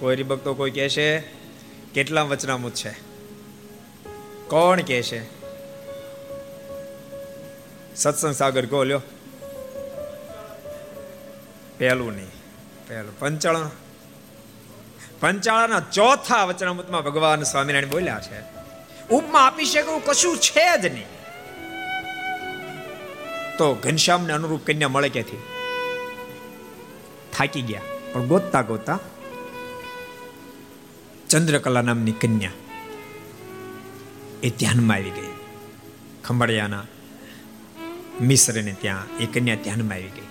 [0.00, 1.20] કોઈ હરિભક્તો કોઈ કહે છે
[1.92, 2.90] કેટલા વચનામૃત છે?
[4.48, 5.44] કોણ કહે છે?
[7.96, 9.02] સત્સંગ સાગર કહો લ્યો.
[11.78, 12.32] પહેલું નહીં
[12.88, 13.58] પહેલું પંચાળ
[15.20, 18.38] પંચાળાના ચોથા વચનામૃતમાં ભગવાન સ્વામિનારાયણ બોલ્યા છે
[19.16, 21.10] ઉપમા આપી શકે કશું છે જ નહીં.
[23.58, 25.42] તો ઘનશ્યામને અનુરૂપ કન્યા મળે ક્યાંથી?
[27.34, 28.98] થાકી ગયા, પણ ગોતતા ગોતતા
[31.30, 32.56] ચંદ્રકલા નામની કન્યા
[34.42, 35.32] એ ધ્યાનમાં આવી ગઈ.
[36.24, 36.84] ખંભાળિયાના
[38.28, 40.28] મિશ્રને ત્યાં એ કન્યા ધ્યાનમાં આવી ગઈ.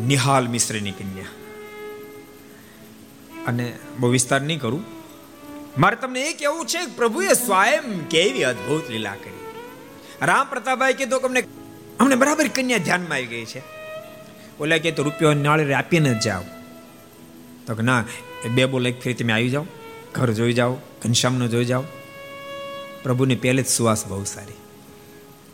[0.00, 1.24] નિહાલ મિશ્રની કન્યા.
[3.46, 4.84] અને બહુ વિસ્તાર નહીં કરું.
[5.78, 9.38] મારે તમને એ કેવું છે પ્રભુએ સ્વયં કેવી અદ્ભુત લીલા કરી.
[10.22, 11.44] રામ પ્રતાપભાઈ કીધું અમને
[12.00, 13.62] અમને બરાબર કન્યા ધ્યાનમાં આવી ગઈ છે.
[14.60, 16.42] ઓલા કે તો રૂપિયો નાળે આપીને જ જાઓ.
[17.66, 18.04] તો કે, ના,
[18.44, 19.66] એ બે બોલ, એક ફેરી તમે આવી જાઓ
[20.14, 21.84] ઘર જોઈ જાઓ, ઘનશ્યામનો જોઈ જાઓ.
[23.02, 24.52] પ્રભુની પહેલે જ સુવાસ બહુ સારી.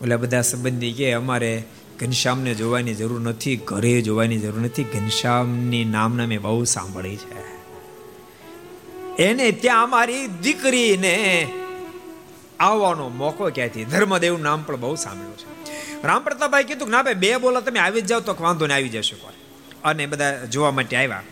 [0.05, 1.65] ઓલા બધા સંબંધી કે, અમારે
[2.01, 4.85] ઘનશ્યામને જોવાની જરૂર નથી, ઘરે જોવાની જરૂર નથી.
[4.85, 7.55] ઘનશ્યામની નામના મેં બહુ સાંભળી છે.
[9.23, 11.49] એને ત્યાં અમારી દીકરીને
[12.61, 15.55] આવવાનો મોકો ક્યાંથી ધર્મદેવ નામ પણ બહુ સાંભળ્યું છે.
[16.07, 18.89] રામ પ્રતાપભાઈ કીધું ના ભાઈ, બે બોલા, તમે આવી જ જાઓ તો વાંધો ને આવી
[18.89, 19.31] જશો
[19.85, 21.23] અને બધા જોવા માટે આવ્યા.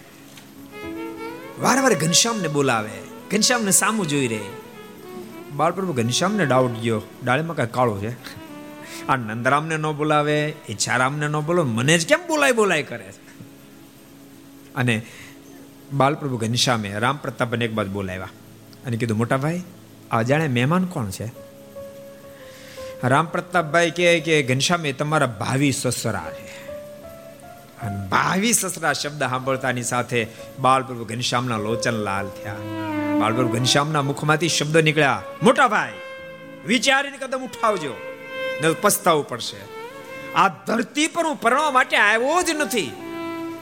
[1.60, 2.90] વાર વાર ઘનશ્યામને બોલાવે.
[3.30, 4.40] ઘનશ્યામને સામું જોઈ રહે.
[5.52, 7.02] બાળપ્રભુ, ઘનશ્યામને ડાઉટ ગયો.
[7.24, 8.41] ડાળીમાં કાંઈ કાળો છે?
[9.08, 13.12] આ નંદરામને ન બોલાવે ઈચ્છારામને ન બોલો મને જ કેમ બોલાય બોલાય કરે
[14.76, 15.02] અને
[15.92, 18.28] બાલપ્રભુ ઘનશ્યામે રામ પ્રતાપને એક બાદ બોલાવ્યા
[18.86, 19.62] અને કીધું મોટા ભાઈ
[20.26, 21.32] જાણે મહેમાન કોણ છે?
[23.04, 26.68] રામ પ્રતાપભાઈ કહે કે, ઘનશ્યામે, તમારા ભાવિ સસરા છે.
[27.80, 30.26] અને ભાવિ સસરા શબ્દ સાંભળતાની સાથે
[30.58, 32.54] બાલપ્રભુ ઘનશ્યામના લોચન લાલ થયા.
[33.20, 35.92] બાલપ્રભુ ઘનશ્યામના મુખમાંથી શબ્દ નીકળ્યા મોટા ભાઈ
[36.66, 38.11] વિચારીને કદમ ઉઠાવજો.
[38.62, 39.56] ન પસ્તાવું પડશે.
[40.34, 42.92] આ ધરતી પર હું પરણવા માટે આવ્યો જ નથી.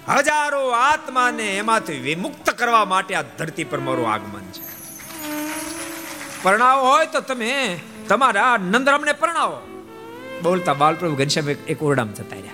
[0.09, 4.70] હજારો આત્માને એમાંથી વિમુક્ત કરવા માટે આ ધરતી પર મારું આગમન છે.
[6.42, 9.61] પરણાવો હોય તો તમે તમારા નંદરામને પરણાવો.
[10.42, 12.53] બોલતા બાલપ્રભુ ઘનશ્યામ એક ઓરડામાં જતા રહ્યા.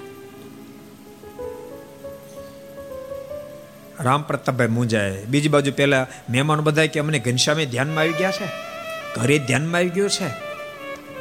[4.01, 5.25] રામ પ્રતાપભાઈ મૂંઝાય.
[5.25, 8.49] બીજી બાજુ પેલા મહેમાનો બધા કે અમને ઘનશ્યામે ધ્યાનમાં આવી ગયા છે?
[9.15, 10.46] ઘરે ધ્યાનમાં આવી ગયો છે?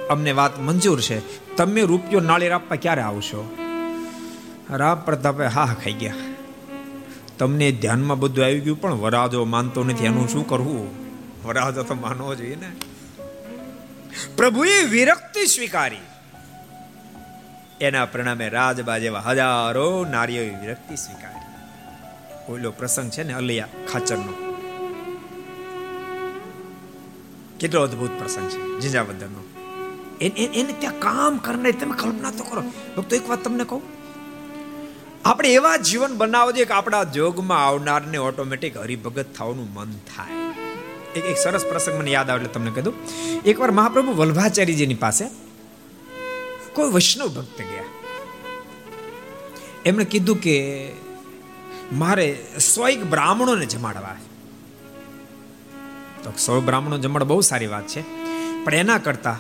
[0.10, 1.46] અમને વાત મંજૂર છે.
[1.56, 3.58] તમે રૂપિયો નાળી આપવા ક્યારે આવશો?
[4.70, 6.14] રામ પ્રતાપે હા ખાઈ ગયા.
[7.38, 10.06] તમને ધ્યાનમાં બધું આવી ગયું, પણ વરાજો માનતો નથી.
[10.06, 10.90] એનું શું કરવું?
[11.46, 12.72] વરાજો તો માનવો જોઈએ ને.
[14.38, 15.98] પ્રભુએ વિરક્તિ સ્વીકારી.
[17.82, 21.36] એના પરિણામે રાજબા જેવા હજારો નારીઓએ વિરક્તિ સ્વીકારી.
[22.54, 24.56] ઓલો પ્રસંગ છે ને, અલિયા ખાચરનો.
[27.60, 29.55] કેટલો અદ્ભુત પ્રસંગ છે જીજાવદરનો
[30.22, 32.64] એને ત્યાં કામ કરને તમે કલ્પના તો કરો.
[32.98, 33.82] ભક્તો, એક વાત તમને કહું?
[35.26, 40.46] આપણે એવા જીવન બનાવો જોઈએ કે આપણા જોગમાં આવનારને ઓટોમેટિક હરિભગત થવાનું મન થાય.
[41.16, 42.94] એક એક સરસ પ્રસંગ મને યાદ આવે એટલે તમને કીધું
[43.46, 45.26] એકવાર મહાપ્રભુ વલ્ભાચાર્યજીની પાસે
[46.74, 47.84] કોઈ વૈષ્ણવ ભક્ત ગયા.
[49.86, 50.92] એમણે કીધું કે
[51.94, 52.46] મારે
[52.76, 54.16] સો એક બ્રાહ્મણોને જમાડવા
[56.24, 58.02] તો સો બ્રાહ્મણો જમાડ બહુ સારી વાત છે.
[58.64, 59.40] પણ એના કરતા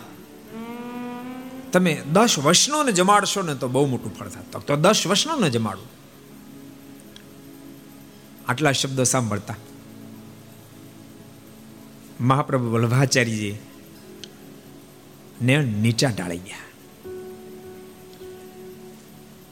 [1.71, 4.61] તમે દસ વૈષ્ણવને જમાડશો ને તો બહુ મોટું ફળ થાય.
[4.67, 5.95] તો દસ વૈષ્ણવને જમાડું.
[8.47, 9.55] આટલા શબ્દો સાંભળતા.
[12.21, 13.55] મહાપ્રભુ વલ્ભાચાર્યજી
[15.41, 16.57] ને નીચા ઢાળી ગયા.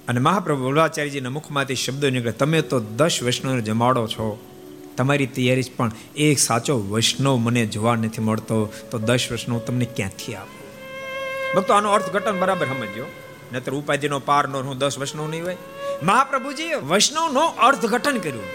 [0.08, 2.32] અને મહાપ્રભુ વલ્ભાચાર્યજીના મુખમાંથી શબ્દો નીકળે.
[2.32, 4.46] તમે તો દસ વૈષ્ણવને જમાડો છો.
[4.98, 8.74] તમારી તૈયારી પણ એક સાચો વૈષ્ણવ મને જોવા નથી મળતો.
[8.92, 10.63] તો દસ વૈષ્ણવ તમને ક્યાંથી આપો?
[11.56, 13.06] ભક્તો આનો અર્થઘટન બરાબર સમજ્યો
[13.54, 15.58] નતર ઉપાધિનો પાર નો હું દસ વૈષ્ણવ નહીં હોય.
[16.04, 18.48] મહાપ્રભુજી વૈષ્ણવનો અર્થઘટન કર્યું.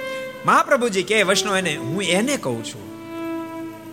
[0.46, 2.84] મહાપ્રભુજી કે વૈષ્ણવ એને, હું એને કહું છું.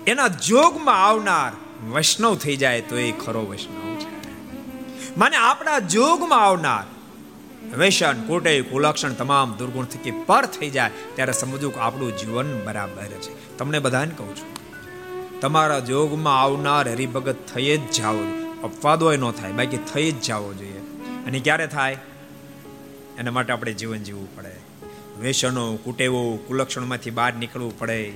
[0.08, 1.52] એના જોગમાં આવનાર
[1.94, 4.12] વૈષ્ણવ થઈ જાય તો એ ખરો વૈષ્ણવ છે.
[5.18, 6.84] મને આપણા જોગમાં આવનાર
[7.78, 13.06] વેશન કોટે કુલક્ષણ તમામ દુર્ગુણ થકી પર થઈ જાય ત્યારે સમજવું કે આપણું જીવન બરાબર
[13.06, 13.58] છે.
[13.58, 18.45] તમને બધાને કહું છું, તમારા જોગમાં આવનાર હરિભગત થઈ જ જાઓ.
[18.66, 19.52] અપવાદોય ન થાય.
[19.52, 20.80] બાકી થઈ જ જવો જોઈએ.
[21.26, 21.98] અને ક્યારે થાય?
[23.20, 24.52] એના માટે આપણે જીવન જીવવું પડે.
[25.20, 28.14] વેસનો કુટેવો, કુલક્ષણમાંથી બહાર નીકળવું પડે.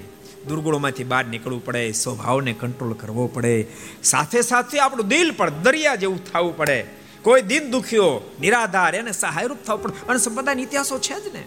[0.47, 1.91] દુર્ગુણોમાંથી બહાર નીકળવું પડે.
[1.91, 3.67] સ્વભાવને કંટ્રોલ કરવો પડે.
[4.03, 6.85] સાથે સાથે આપણું દિલ પણ દરિયા જેવું થવું પડે.
[7.21, 10.07] કોઈ દિન દુખ્યો, નિરાધાર, એને સહાયરૂપ થવું પડે.
[10.07, 11.43] અને સંપ્રદાયના ઇતિહાસો છે જ ને.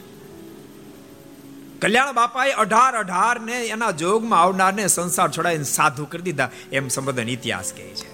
[1.81, 6.51] કલ્યાણ બાપાએ અઢાર અઢાર ને એના જોગમાં આવનારને સંસાર છોડાવીને સાધુ કરી દીધા.
[6.73, 8.12] એમ સંબંધન ઇતિહાસ કહે છે.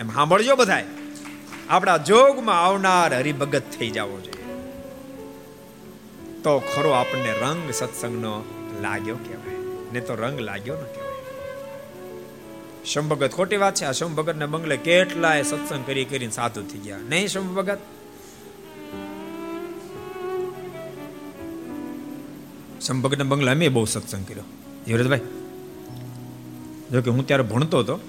[0.00, 0.84] એમ સાંભળજો બધાય.
[1.68, 4.64] આપણા જોગમાં આવનાર હરિભગત થઈ જવો જોઈએ
[6.42, 8.44] તો ખરો આપણને રંગ સત્સંગનો
[8.82, 9.56] લાગ્યો કહેવાય.
[9.92, 11.10] ને તો રંગ લાગ્યો ન કહેવાય.
[12.84, 13.84] શંભગત ખોટી વાત છે.
[13.84, 16.98] આ શંભગત ને બંગલે કેટલાય સત્સંગ કરી કરીને સાધુ થઈ ગયા.
[16.98, 17.78] નહીં શંભગત?
[22.80, 24.42] શંભગત બંગલા અમે બહુ સત્સંગ કર્યો.
[24.88, 25.20] યુવરાજભાઈ
[26.92, 28.00] જો કે હું ત્યારે ભણતો હતો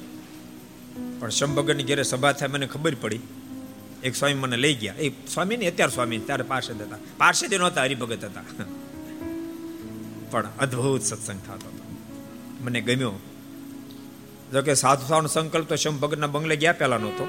[1.21, 3.19] પણ શંભગતની ઘેરે સભા થાય, મને ખબર પડી.
[4.03, 4.93] એક સ્વામી મને લઈ ગયા.
[4.93, 6.97] એ સ્વામી ને અત્યારે સ્વામી, ત્યારે પાર્ષદ હતા.
[7.17, 8.43] પાર્ષદ નહોતા, હરિભગત હતા.
[10.31, 11.83] પણ અદ્ભુત સત્સંગ થતો હતો.
[12.61, 13.13] મને ગમ્યો.
[14.53, 17.27] જોકે સાધુ થવાનો સંકલ્પ તો શંભગનના બંગલે ગયા પહેલા નહોતો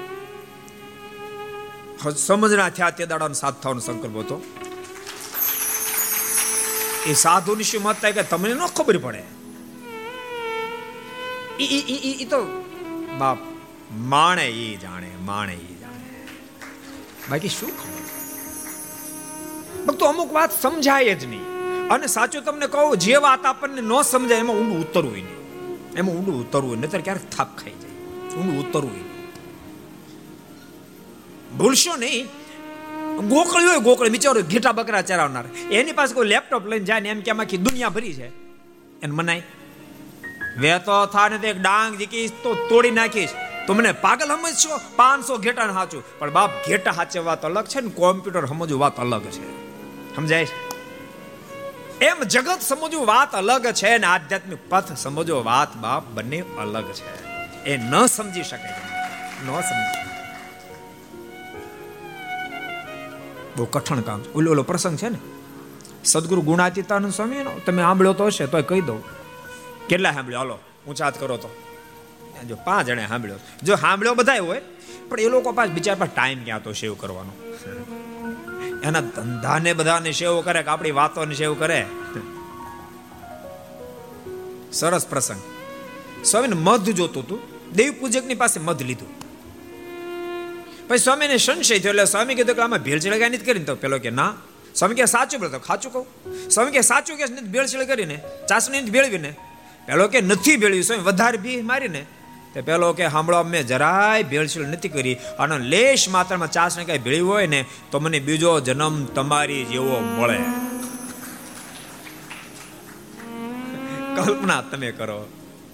[2.11, 4.43] સમજના થયા તે દાડાનો સાધુ થવાનો સંકલ્પ હતો.
[7.05, 9.23] એ સાધુની શું મત થાય કે તમને ન ખબર પડે?
[11.59, 12.39] એ તો
[13.17, 13.52] બાપ
[13.95, 16.27] માણે એ જાણે, માણે એ જાણે.
[17.29, 18.03] બાકી શું ખબર?
[19.85, 21.41] ભક્તો, અમુક વાત સમજાય જ નહીં.
[21.89, 25.27] અને સાચું તમને કહું, જે વાત આપણને ન સમજાય, એમાં ઊંડું ઉતરવું નહીં.
[25.93, 27.91] એમાં ઊંડું ઉતરવું નહીં ક્યારેક થાપ ખાઈ જાય.
[28.35, 29.03] ઊંડું ઉતરવું નહીં.
[31.57, 32.25] ભૂલશો નહીં.
[33.27, 35.45] ગોકળી હોય ગોકળી, બિચારો ઘેટા બકરા ચરાવનાર.
[35.71, 38.27] એની પાસે કોઈ લેપટોપ લઈને જાય ને એમ કે આખી દુનિયા ભરી છે.
[39.01, 39.43] એને મનાય.
[40.59, 43.29] વેતો થા ને એક ડાંગ જીકીશ તો તોડી નાખીશ.
[43.67, 44.79] તો મને પાગલ સમજશો?
[44.95, 49.23] પાંચસો ઘેટા સાચું પણ બાપ, ઘેટા સાચે વાત અલગ છે ને કોમ્પ્યુટર સમજવું વાત અલગ
[49.23, 49.45] છે.
[50.15, 50.47] સમજાય
[52.01, 57.23] એમ જગત સમજવું વાત અલગ છે ને આધ્યાત્મિક પથ સમજવો વાત બાપ બંને અલગ છે.
[57.63, 58.71] એ ન સમજી શકે.
[59.45, 60.03] ન સમજી
[63.57, 65.19] બહુ કઠણ કામ ઓલો ઓલો પ્રસંગ છે ને?
[66.05, 67.35] સદગુરુ ગુણાતીતાનંદ સ્વામી
[67.65, 69.03] તમે સાંભળ્યો તો હશે તો કહી દઉં.
[69.87, 70.39] કેટલા સાંભળ્યો?
[70.39, 71.49] હાલો ઊંચાત કરો તો.
[72.43, 73.35] જો પાંચ જણે સાંભળ્યો.
[73.63, 74.61] જો સાંભળ્યો બધા હોય,
[75.09, 77.31] પણ એ લોકો પાસ બિચાર પાસે ટાઈમ ક્યાં તો સેવ કરવાનો?
[78.83, 81.85] એના ધંધાને બધાને સેવ કરે કે આપણી વાતોને સેવ કરે?
[84.73, 85.41] સરસ પ્રસંગ.
[86.25, 87.39] સ્વામીને મધ જોતું હતું.
[87.73, 89.07] દેવ પૂજકની પાસે મધ લીધું.
[90.87, 93.99] પછી સ્વામીને સંશય થયો, એટલે સ્વામી કીધું કે આમાં ભેળ કઈ નથી કરીને તો પેલો
[93.99, 94.33] કે ના.
[94.75, 96.05] સ્વામી કે સાચું બોલતો ખાચું કહું.
[96.49, 98.21] સ્વામી કે સાચું કે ભેળસેળ કરીને?
[98.49, 99.35] ચાસણી ભેળવીને?
[99.87, 102.05] પેલો કે, નથી ભેળવી સ્વામી વધારે ભી મારીને
[102.53, 105.17] તે પેલો કે સાંભળો મેં જરાય ભેળસેળ નથી કરી.
[105.39, 110.39] અને લેશ માત્રામાં ચાસણી કઈ ભેળવી હોય ને, તો મને બીજો જન્મ તમારી જેવો મળે.
[114.15, 115.25] કલ્પના તમે કરો,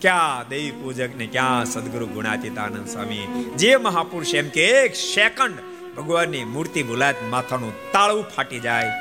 [0.02, 3.52] ક્યાં દેવી પૂજક ને ક્યાં સદગુરુ ગુણાતીતાનંદ સ્વામી?
[3.58, 5.58] જે મહાપુરુષ એમ કે, એક સેકન્ડ
[5.98, 8.92] ભગવાનની મૂર્તિ ભૂલાત, માથાનું તાળું ફાટી જાય.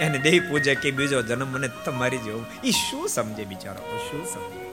[0.00, 2.46] એને દેવી પૂજક કે બીજો જન્મ મને તમારી જેવું.
[2.64, 3.98] એ શું સમજે બિચારો?
[4.10, 4.67] શું સમજે?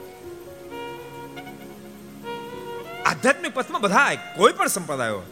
[3.06, 5.22] આધ્યાત્મિક પથમાં બધા કોઈ પણ સંપ્રદાયો,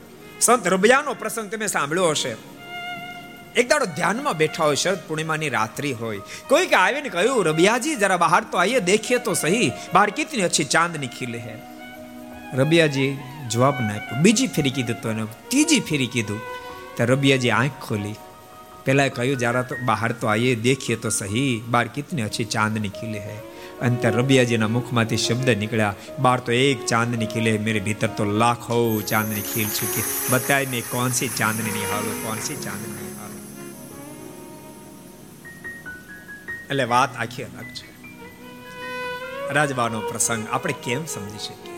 [0.40, 2.32] સંત રબિયાનો પ્રસંગ તમે સાંભળ્યો હશે.
[3.60, 8.18] એક દાડો ધ્યાનમાં બેઠા હોય, શરદ પૂર્ણિમાની રાત્રિ હોય કોઈ કે આવીને કહ્યું, રબિયાજી, જરા
[8.24, 11.54] બહાર તો આઈએ દેખીએ તો સહી, બહાર કિતની અચ્છી ચાંદની ખીલે હે.
[12.54, 13.10] રબિયાજી
[13.50, 16.40] જવાબ ના આપ્યો બીજી ફેરી કીધું તો એને, ત્રીજી ફેરી કીધું
[16.96, 18.16] તો રબિયાજી આંખ ખોલી.
[18.84, 23.18] પહેલાં કહ્યું, જરા તો બહાર તો આઈએ દેખીએ તો સહી, બહાર કિતની અચ્છી ચાંદની ખીલે
[23.18, 23.36] હે.
[23.83, 28.79] અને ત્યાં રબિયાજીના મુખમાંથી શબ્દ નીકળ્યા બહાર તો એક ચાંદની ખીલે મેરે ભીતર તો લાખો
[29.07, 33.37] ચાંદની ખીલ ચૂકી बताए मैं कौन सी चांदनी निहालो कौन सी चांदनी निहालो
[36.65, 37.87] એટલે વાત આખી અલગ છે
[39.51, 41.77] રાજબાનો પ્રસંગ આપણે કેમ સમજી શકીએ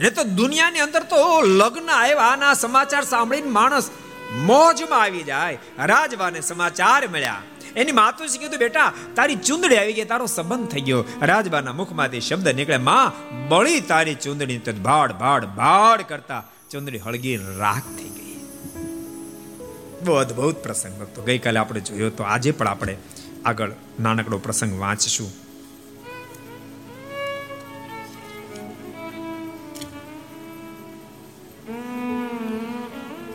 [0.00, 3.90] ને તો દુનિયાની અંદર તો લગ્ન આવ્યા આના સમાચાર સાંભળીને માણસ
[4.42, 7.42] મોજમાં આવી જાય રાજબાને સમાચાર મળ્યા
[7.75, 11.05] એની માતુશ્રી કીધું બેટા, તારી ચુંદડી આવી ગઈ, તારો સંબંધ થઈ ગયો.
[11.21, 13.11] રાજબાના મુખમાંથી શબ્દ નીકળે માં,
[13.49, 18.37] બળી તારી ચુંદડી તો ભાડ ભાડ ભાડ કરતા ચુંદડી હળગી રાખ થઈ ગઈ.
[20.03, 22.97] બહુ અદભુત પ્રસંગ હતો ગઈકાલે આપણે જોયો તો આજે પણ આપણે
[23.45, 25.31] આગળ નાનકડો પ્રસંગ વાંચશું.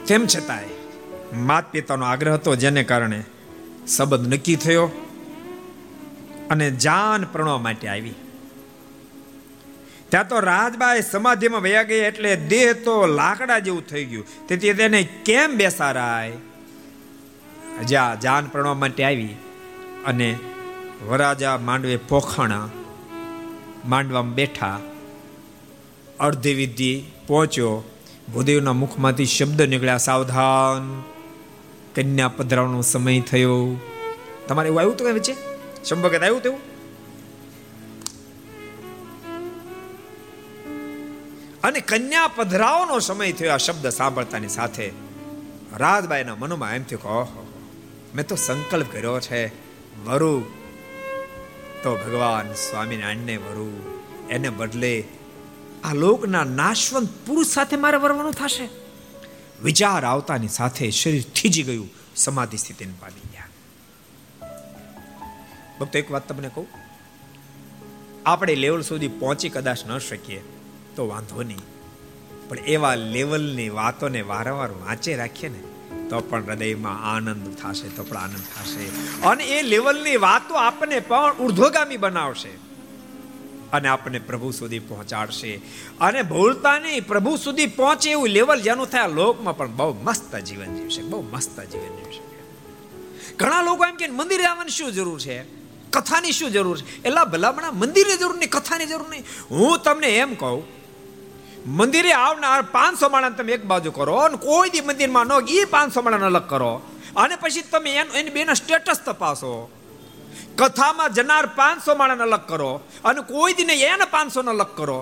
[0.07, 0.69] તેમ છતાંય
[1.33, 3.25] માત પિતાનો આગ્રહ હતો, જેને કારણે
[3.87, 4.91] સંબંધ નક્કી થયો
[6.51, 8.15] અને જાન પ્રણવા માટે આવી.
[10.09, 14.27] ત્યાં તો રાજબાઈ સમાધિમાં વયા ગઈ એટલે દેહ તો લાકડા જેવું થઈ ગયું.
[14.49, 16.33] તેથી તેને કેમ બેસારાય
[17.85, 19.29] જ્યાં જાન પ્રણવા માટે આવી
[20.07, 20.39] અને
[21.07, 22.69] વરાજા માંડવે પોખાણા
[23.87, 24.81] માંડવામાં બેઠા.
[26.45, 27.83] વિધિ પહોંચ્યો.
[28.33, 31.03] ભૂદેવના મુખમાંથી શબ્દ નીકળ્યા, સાવધાન
[31.95, 33.81] કન્યા પધરાવવાનો સમય થયો.
[34.49, 35.35] તમારે એવું આવ્યું હતું કઈ વચ્ચે?
[35.85, 36.75] શંભગત આવ્યું તેવું
[41.63, 44.93] અને કન્યા પધરાવનો સમય થયો આ શબ્દ સાંભળતાની સાથે.
[45.77, 47.47] રાજબાઈના મનમાં એમ થયું ઓહો,
[48.15, 49.47] મેં તો સંકલ્પ કર્યો છે,
[50.05, 50.45] વરુ.
[51.83, 53.71] તો ભગવાન સ્વામિનારાયણને વરુ,
[54.31, 55.05] એને બદલે
[55.85, 58.84] આ લોકના નાશવંત પુરુષ સાથે મારે વરવાનું થશે?
[59.63, 63.45] વિચાર આવતાની સાથે શરીર થીજી ગયું, સમાધિ સ્થિતિને પામી ગયા.
[65.81, 66.67] ભક્તો, એક વાત તમને કહું?
[68.27, 70.45] આપણે લેવલ સુધી પહોંચી કદાચ ન શકીએ,
[70.97, 71.61] તો વાંધો નહીં.
[72.49, 75.59] પણ એવા લેવલની વાતોને વારંવાર વાંચે રાખીએ ને,
[76.09, 79.21] તો પણ હૃદયમાં આનંદ થશે, તો પણ આનંદ થશે.
[79.21, 82.64] અને એ લેવલની વાતો આપણને પણ ઉર્ધ્વગામી બનાવશે.
[83.75, 85.61] અને આપણને પ્રભુ સુધી પહોંચાડશે.
[86.01, 90.77] અને ભૂલતા નહીં પ્રભુ સુધી પહોંચે એવું લેવલ જેનું થાય લોકમાં પણ બહુ મસ્ત જીવન
[90.77, 92.23] જીવશે, બહુ મસ્ત જીવન જીવશે.
[93.37, 95.43] ઘણા લોકો એમ કે મંદિરે આવવાની શું જરૂર છે?
[95.91, 97.03] કથાની શું જરૂર છે?
[97.03, 99.25] એટલા ભલામણા મંદિરની જરૂર નહીં, કથાની જરૂર નહીં.
[99.51, 100.65] હું તમને એમ કહું,
[101.67, 106.03] મંદિરે આવનાર પાંચસો માણસ તમે એક બાજુ કરો અને કોઈ દી મંદિરમાં ન એ પાંચસો
[106.03, 106.83] માણસ અલગ કરો.
[107.17, 109.55] અને પછી તમે એની બેના સ્ટેટસ તપાસો.
[110.59, 112.71] કથામાં જનાર પાંચસો માણસ અલગ કરો
[113.05, 114.99] અને કોઈ દિને એને પાંચસો ને અલગ કરો.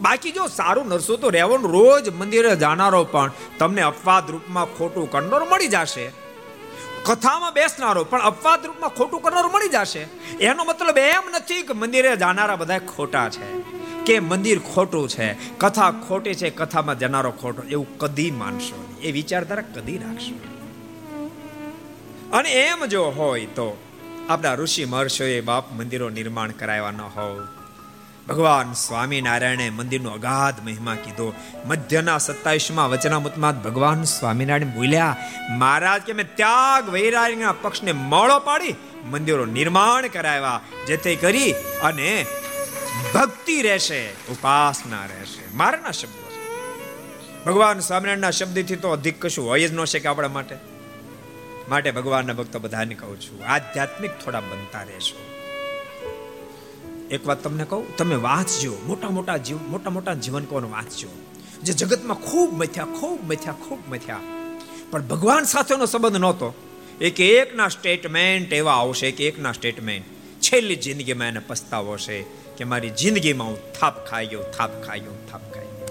[0.00, 5.46] બાકી જો સારું નરસો તો રહેવાનું રોજ મંદિરે જાનારો પણ તમને અપવાદ રૂપમાં ખોટું કરનારો
[5.46, 6.06] મળી જશે.
[7.06, 10.02] કથામાં બેસનારો પણ અપવાદ રૂપમાં ખોટું કરનારો મળી જશે.
[10.40, 13.48] એનો મતલબ એમ નથી કે મંદિરે જાનારા બધા ખોટા છે,
[14.06, 19.70] કે મંદિર ખોટું છે, કથા ખોટી છે, કથામાં જનારો ખોટો, એવું કદી માનશો એ વિચારધારા
[19.74, 20.34] કદી રાખશો
[22.32, 23.68] અને એમ જો હોય તો
[24.28, 27.48] આપણા ઋષિ મહર્ષિઓએ બાપ મંદિરો નિર્માણ કરાવ્યા ન હોવ.
[28.28, 31.34] ભગવાન સ્વામિનારાયણે મંદિરનો અગાધ મહિમા કીધો.
[31.66, 35.16] મધ્યના સત્તાવીસમાં વચનામૃતમાં ભગવાન સ્વામિનારાયણ બોલ્યા,
[35.50, 38.74] મહારાજ, કે મેં ત્યાગ વૈરાગ્યના પક્ષને મોળો પાડી
[39.10, 41.52] મંદિરો નિર્માણ કરાવ્યા, જેથી કરી
[41.82, 42.26] અને
[43.14, 45.56] ભક્તિ રહેશે, ઉપાસના રહેશે.
[45.56, 46.28] મારાના શબ્દો
[47.46, 50.77] ભગવાન સ્વામિનારાયણના શબ્દથી તો અધિક કશું હોય જ ન શકે આપણા માટે.
[51.68, 55.18] માટે ભગવાનના ભક્તો બધાને કહું છું, આધ્યાત્મિક થોડા બનતા રહેશો.
[57.10, 61.08] એક વાત તમને કહું, તમે વાંચજો મોટા મોટા જીવ, મોટા મોટા જીવન જીવનકોનો વાંચજો
[61.62, 64.20] જે જગતમાં ખૂબ મથ્યા ખૂબ મથ્યા ખૂબ મથ્યા.
[64.90, 66.54] પણ ભગવાન સાથેનો સંબંધ નહોતો.
[67.00, 70.04] એક એકના સ્ટેટમેન્ટ એવા આવશે કે એકના સ્ટેટમેન્ટ.
[70.40, 72.22] છેલ્લી જિંદગીમાં એને પસ્તાવો છે
[72.56, 75.86] કે મારી જિંદગીમાં હું થાપ ખાઈ ગયો, થાપ ખાઈ ગયો, થાપ ખાઈ ગયો.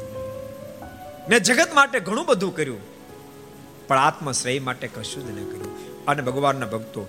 [1.29, 2.96] મેં જગત માટે ઘણું બધું કર્યું.
[3.87, 6.05] પણ આત્મશ્રેય માટે કશું જ ન કર્યું.
[6.05, 7.07] અને ભગવાનના ભક્તો,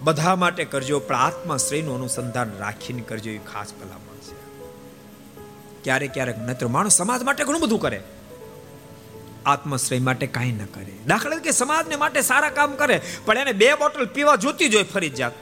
[0.00, 4.36] બધા માટે કરજો, પણ આત્મશ્રેયનું અનુસંધાન રાખીને કરજો એ ખાસ ભલામણ છે.
[5.84, 8.02] ક્યારેક ક્યારેક નત્ર માણસ સમાજ માટે ઘણું બધું કરે.
[9.46, 10.92] આત્મશ્રેય માટે કાંઈ ન કરે.
[11.06, 15.10] દાખલા કે સમાજને માટે સારા કામ કરે, પણ એને બે બોટલ પીવા જોતી જોઈ ફરી
[15.10, 15.32] જાત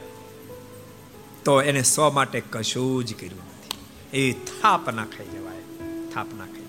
[1.45, 3.77] તો એને સ્વ માટે કશું જ કર્યું નથી.
[4.17, 5.61] એ થાપ ના ખાઈ જવાય.
[6.13, 6.64] થાપ ના ખાઈ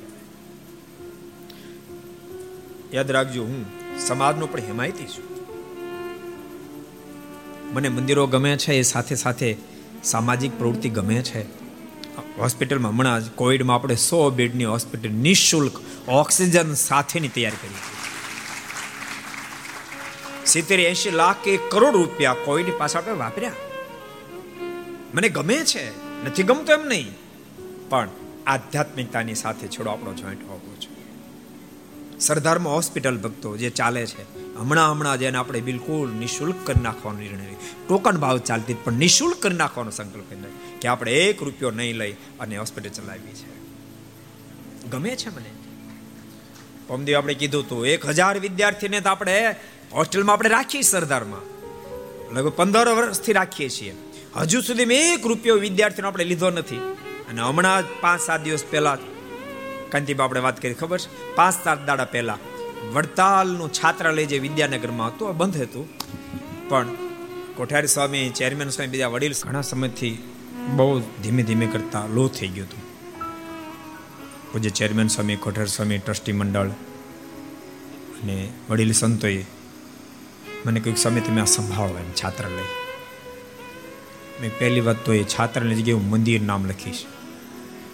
[2.94, 3.66] યાદ રાખજો, હું
[3.98, 5.36] સમાજનો પણ હિમાયતી છું.
[7.74, 9.56] મને મંદિરો ગમે છે, એ સાથે સાથે
[10.04, 11.66] સામાજિક પ્રવૃત્તિ ગમે છે.
[12.38, 15.72] હોસ્પિટલમાં હમણાં જ કોવિડમાં આપણે સો બેડની હોસ્પિટલ નિઃશુલ્ક
[16.08, 17.74] ઓક્સિજન સાથેની તૈયાર કરી
[20.46, 23.52] સિત્તેર એસી લાખ કે કરોડ રૂપિયા કોવિડ પાછળ આપણે વાપર્યા.
[25.14, 25.90] મને ગમે છે,
[26.24, 27.12] નથી ગમતો એમ નહીં.
[27.88, 28.08] પણ
[28.46, 30.75] આધ્યાત્મિકતાની સાથે છોડો આપણો જોઈન્ટ હોવો
[32.20, 37.56] સરદારમાં હોસ્પિટલ ભક્તો જે ચાલે છે, હમણાં હમણાં જેને આપણે બિલકુલ નિઃશુલ્ક કરી નાખવાનો નિર્ણય
[37.88, 42.12] ટોકન ભાવ ચાલતી પણ નિઃશુલ્ક કરી નાખવાનો સંકલ્પ કરી કે આપણે એક રૂપિયો નહીં લઈ
[42.12, 43.56] અને હોસ્પિટલ ચલાવી છે.
[44.90, 45.50] ગમે છે મને?
[46.86, 49.56] પમદેવ આપણે કીધું હતું એક હજાર વિદ્યાર્થીને તો આપણે
[49.92, 51.40] હોસ્ટેલમાં આપણે રાખીએ સરદારમાં.
[52.34, 53.94] લગભગ પંદર વર્ષથી રાખીએ છીએ.
[54.36, 56.76] હજુ સુધી મેં એક રૂપિયો વિદ્યાર્થીનો આપણે લીધો નથી.
[57.30, 58.98] અને હમણાં પાંચ સાત દિવસ પહેલા
[59.96, 61.34] કાંતિબા આપણે વાત કરી, ખબર છે?
[61.34, 62.38] પાંચ સાત દાડા પહેલા
[62.92, 65.88] વડતાલનું છાત્રાલય જે વિદ્યાનગરમાં હતું, આ બંધ હતું.
[66.68, 66.86] પણ
[67.56, 70.18] કોઠારી સ્વામી, ચેરમેન સ્વામી, બીજા વડીલ ઘણા સમયથી
[70.76, 72.82] બહુ ધીમે ધીમે કરતા લો થઈ ગયું હતું.
[74.52, 76.68] પૂજ્ય ચેરમેન સ્વામી, કોઠાર સ્વામી, ટ્રસ્ટી મંડળ
[78.22, 79.44] અને વડીલ સંતોએ
[80.66, 82.66] મને કોઈક સમય તમે આ સંભાળો એમ છાત્રાલય.
[84.40, 87.04] મેં પહેલી વાત તો એ છાત્રાલય જગ્યાએ હું મંદિર નામ લખીશ.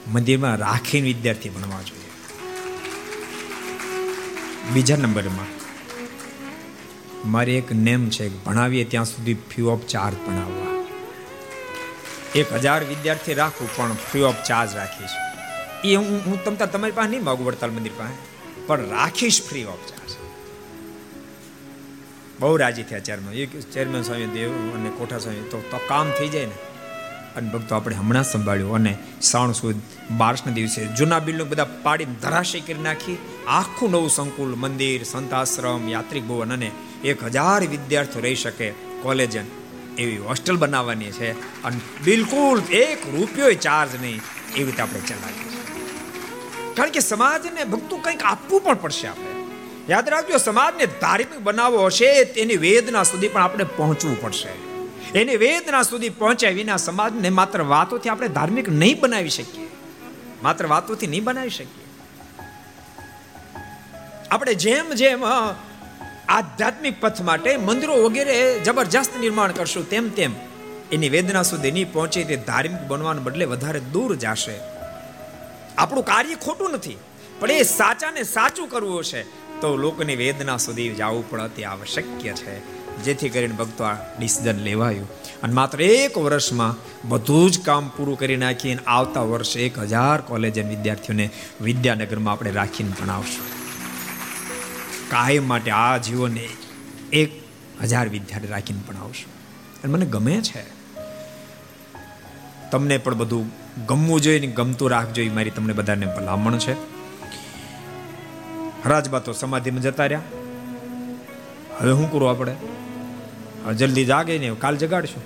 [0.09, 2.11] મંદિરમાં રાખીને વિદ્યાર્થી ભણવા જોઈએ.
[4.73, 5.47] બીજા નંબરમાં
[7.31, 10.85] મારી એક નેમ છે, ભણાવીએ ત્યાં સુધી ફ્રી ઓફ ચાર્જ ભણાવવા.
[12.35, 15.11] એક હજાર વિદ્યાર્થી રાખું, પણ ફ્રી ઓફ ચાર્જ રાખીશ.
[15.85, 18.15] એ હું હું તમતા તમારી પાસે નહીં માગું વડતાલ મંદિર પાસે,
[18.67, 20.13] પણ રાખીશ ફ્રી ઓફ ચાર્જ
[22.41, 26.72] બહુ રાજી થયા ચેરમેન ચેરમેન સ્વામી દેવ અને કોઠા સ્વામી તો કામ થઈ જાય ને.
[27.37, 29.79] અને ભક્તો આપણે હમણાં સંભાળ્યું અને શ્રાવણ સુદ
[30.19, 33.19] બારસના દિવસે જૂના બિલ્ડિંગ બધા પાડીને ધરાશય કરી નાખી,
[33.49, 36.71] આખું નવું સંકુલ, મંદિર, સંતાશ્રમ, યાત્રિક ભવન અને
[37.05, 38.69] એક હજાર વિદ્યાર્થીઓ રહી શકે
[39.03, 39.37] કોલેજ
[39.99, 41.31] એવી હોસ્ટેલ બનાવવાની છે.
[41.65, 44.21] અને બિલકુલ એક રૂપિયો ચાર્જ નહીં
[44.57, 45.51] એવી રીતે આપણે ચલાવીએ
[46.77, 49.31] કારણ કે સમાજને ભક્તો કંઈક આપવું પણ પડશે આપણે.
[49.89, 54.53] યાદ રાખજો, સમાજને ધાર્મિક બનાવવો હશે તેની વેદના સુધી પણ આપણે પહોંચવું પડશે.
[55.15, 59.69] એની વેદના સુધી પહોંચ્યા વિના સમાજને માત્ર વાતોથી આપણે ધાર્મિક નહીં બનાવી શકીએ.
[60.43, 61.87] માત્ર વાતોથી નહીં બનાવી શકીએ.
[64.31, 70.33] આપણે જેમ જેમ આધ્યાત્મિક પથ માટે મંદિરો વગેરે જબરજસ્ત નિર્માણ કરશું તેમ તેમ
[70.93, 74.57] એની વેદના સુધી નહીં પહોંચે તે ધાર્મિક બનવાને બદલે વધારે દૂર જશે.
[75.79, 76.99] આપણું કાર્ય ખોટું નથી,
[77.41, 79.23] પણ એ સાચાને સાચું કરવું હશે
[79.61, 82.82] તો લોકોની વેદના સુધી જવું પણ અતિ આવશ્યક છે.
[83.05, 85.09] જેથી કરીને ભક્તો આ ડિસિઝન લેવાયું.
[85.43, 86.77] અને માત્ર એક વર્ષમાં
[87.09, 91.31] બધું જ કામ પૂરું કરી નાખીને આવતા વર્ષે એક હજાર કોલેજ વિદ્યાર્થીઓને
[91.61, 93.63] વિદ્યાનગરમાં આપણે રાખીને ભણાવશું.
[95.11, 96.49] કાયમ માટે આ જીવોને
[97.13, 97.43] એક
[97.83, 99.33] હજાર વિદ્યાર્થી રાખીને ભણાવશું.
[99.83, 100.83] અને મને ગમે છે.
[102.71, 103.51] તમને પણ બધું
[103.87, 106.73] ગમવું જોઈએ ને ગમતું રાખજો એ મારી તમને બધાને ભલામણ છે.
[108.89, 110.21] રાજબા તો સમાધિમાં જતા રહ્યા.
[111.81, 112.57] હવે શું કરવું આપણે?
[113.71, 115.23] જલ્દી જાગે ને કાલ જગાડશું.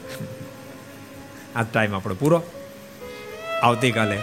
[1.58, 2.42] આ ટાઈમ આપણો પૂરો.
[3.62, 4.18] આવતીકાલે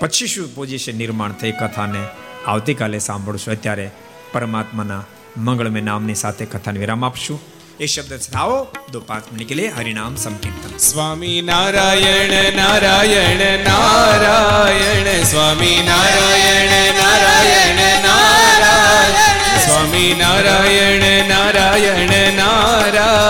[0.00, 2.04] પછી શું પોઝિશન નિર્માણ થઈ કથાને
[2.46, 3.54] આવતીકાલે સાંભળશું.
[3.54, 3.90] અત્યારે
[4.32, 5.04] પરમાત્માના
[5.36, 7.40] મંગળમય નામની સાથે કથાને વિરામ આપશું.
[7.80, 9.68] એ શબ્દ સદાઓ દો પાંચ મિનિટ લે.
[9.68, 10.76] હરિનામ સંકીર્તન.
[10.76, 15.22] સ્વામી નારાયણ નારાયણ નારાયણ.
[15.22, 19.58] સ્વામી નારાયણ નારાયણ નારાયણ.
[19.58, 23.19] સ્વામી નારાયણ નારાયણ નારાયણ.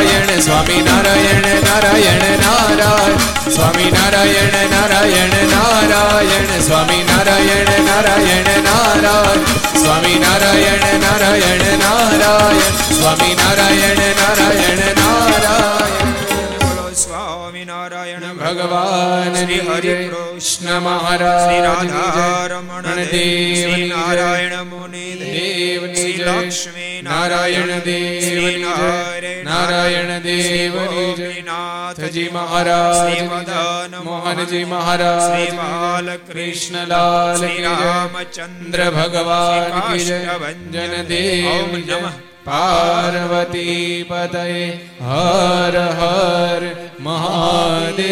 [0.00, 9.44] નારાયણ નારાયણ સ્વામી નારાયણ નારાયણ નારાયણ સ્વામી નારાયણ નારાયણ નારાયણ સ્વામી નારાયણ નારાયણ નારાયણ
[9.74, 12.60] સ્વામી નારાયણ નારાયણ નારાયણ
[12.94, 16.14] સ્વામી નારાયણ નારાયણ નારાયણ
[16.60, 17.99] બોલો સ્વામિનારાયણ
[18.52, 27.74] ભગવાન શ્રી હરિ કૃષ્ણ મહારાજ શ્રી રાધા રમણ દેવ નારાયણ મુનિ દેવ શ્રી લક્ષ્મી નારાયણ
[27.80, 28.44] દેવ
[29.44, 30.74] નારાયણ દેવ
[31.50, 44.44] નાથજી મહારાજ મદન મોહનજી મહારાજ શ્રી બાલકૃષ્ણલાલ શ્રી રામચંદ્ર ભગવાન જન દેવ નમઃ પાર્વતી પદય
[45.08, 46.62] હર હર
[47.00, 48.10] મહાદેવ.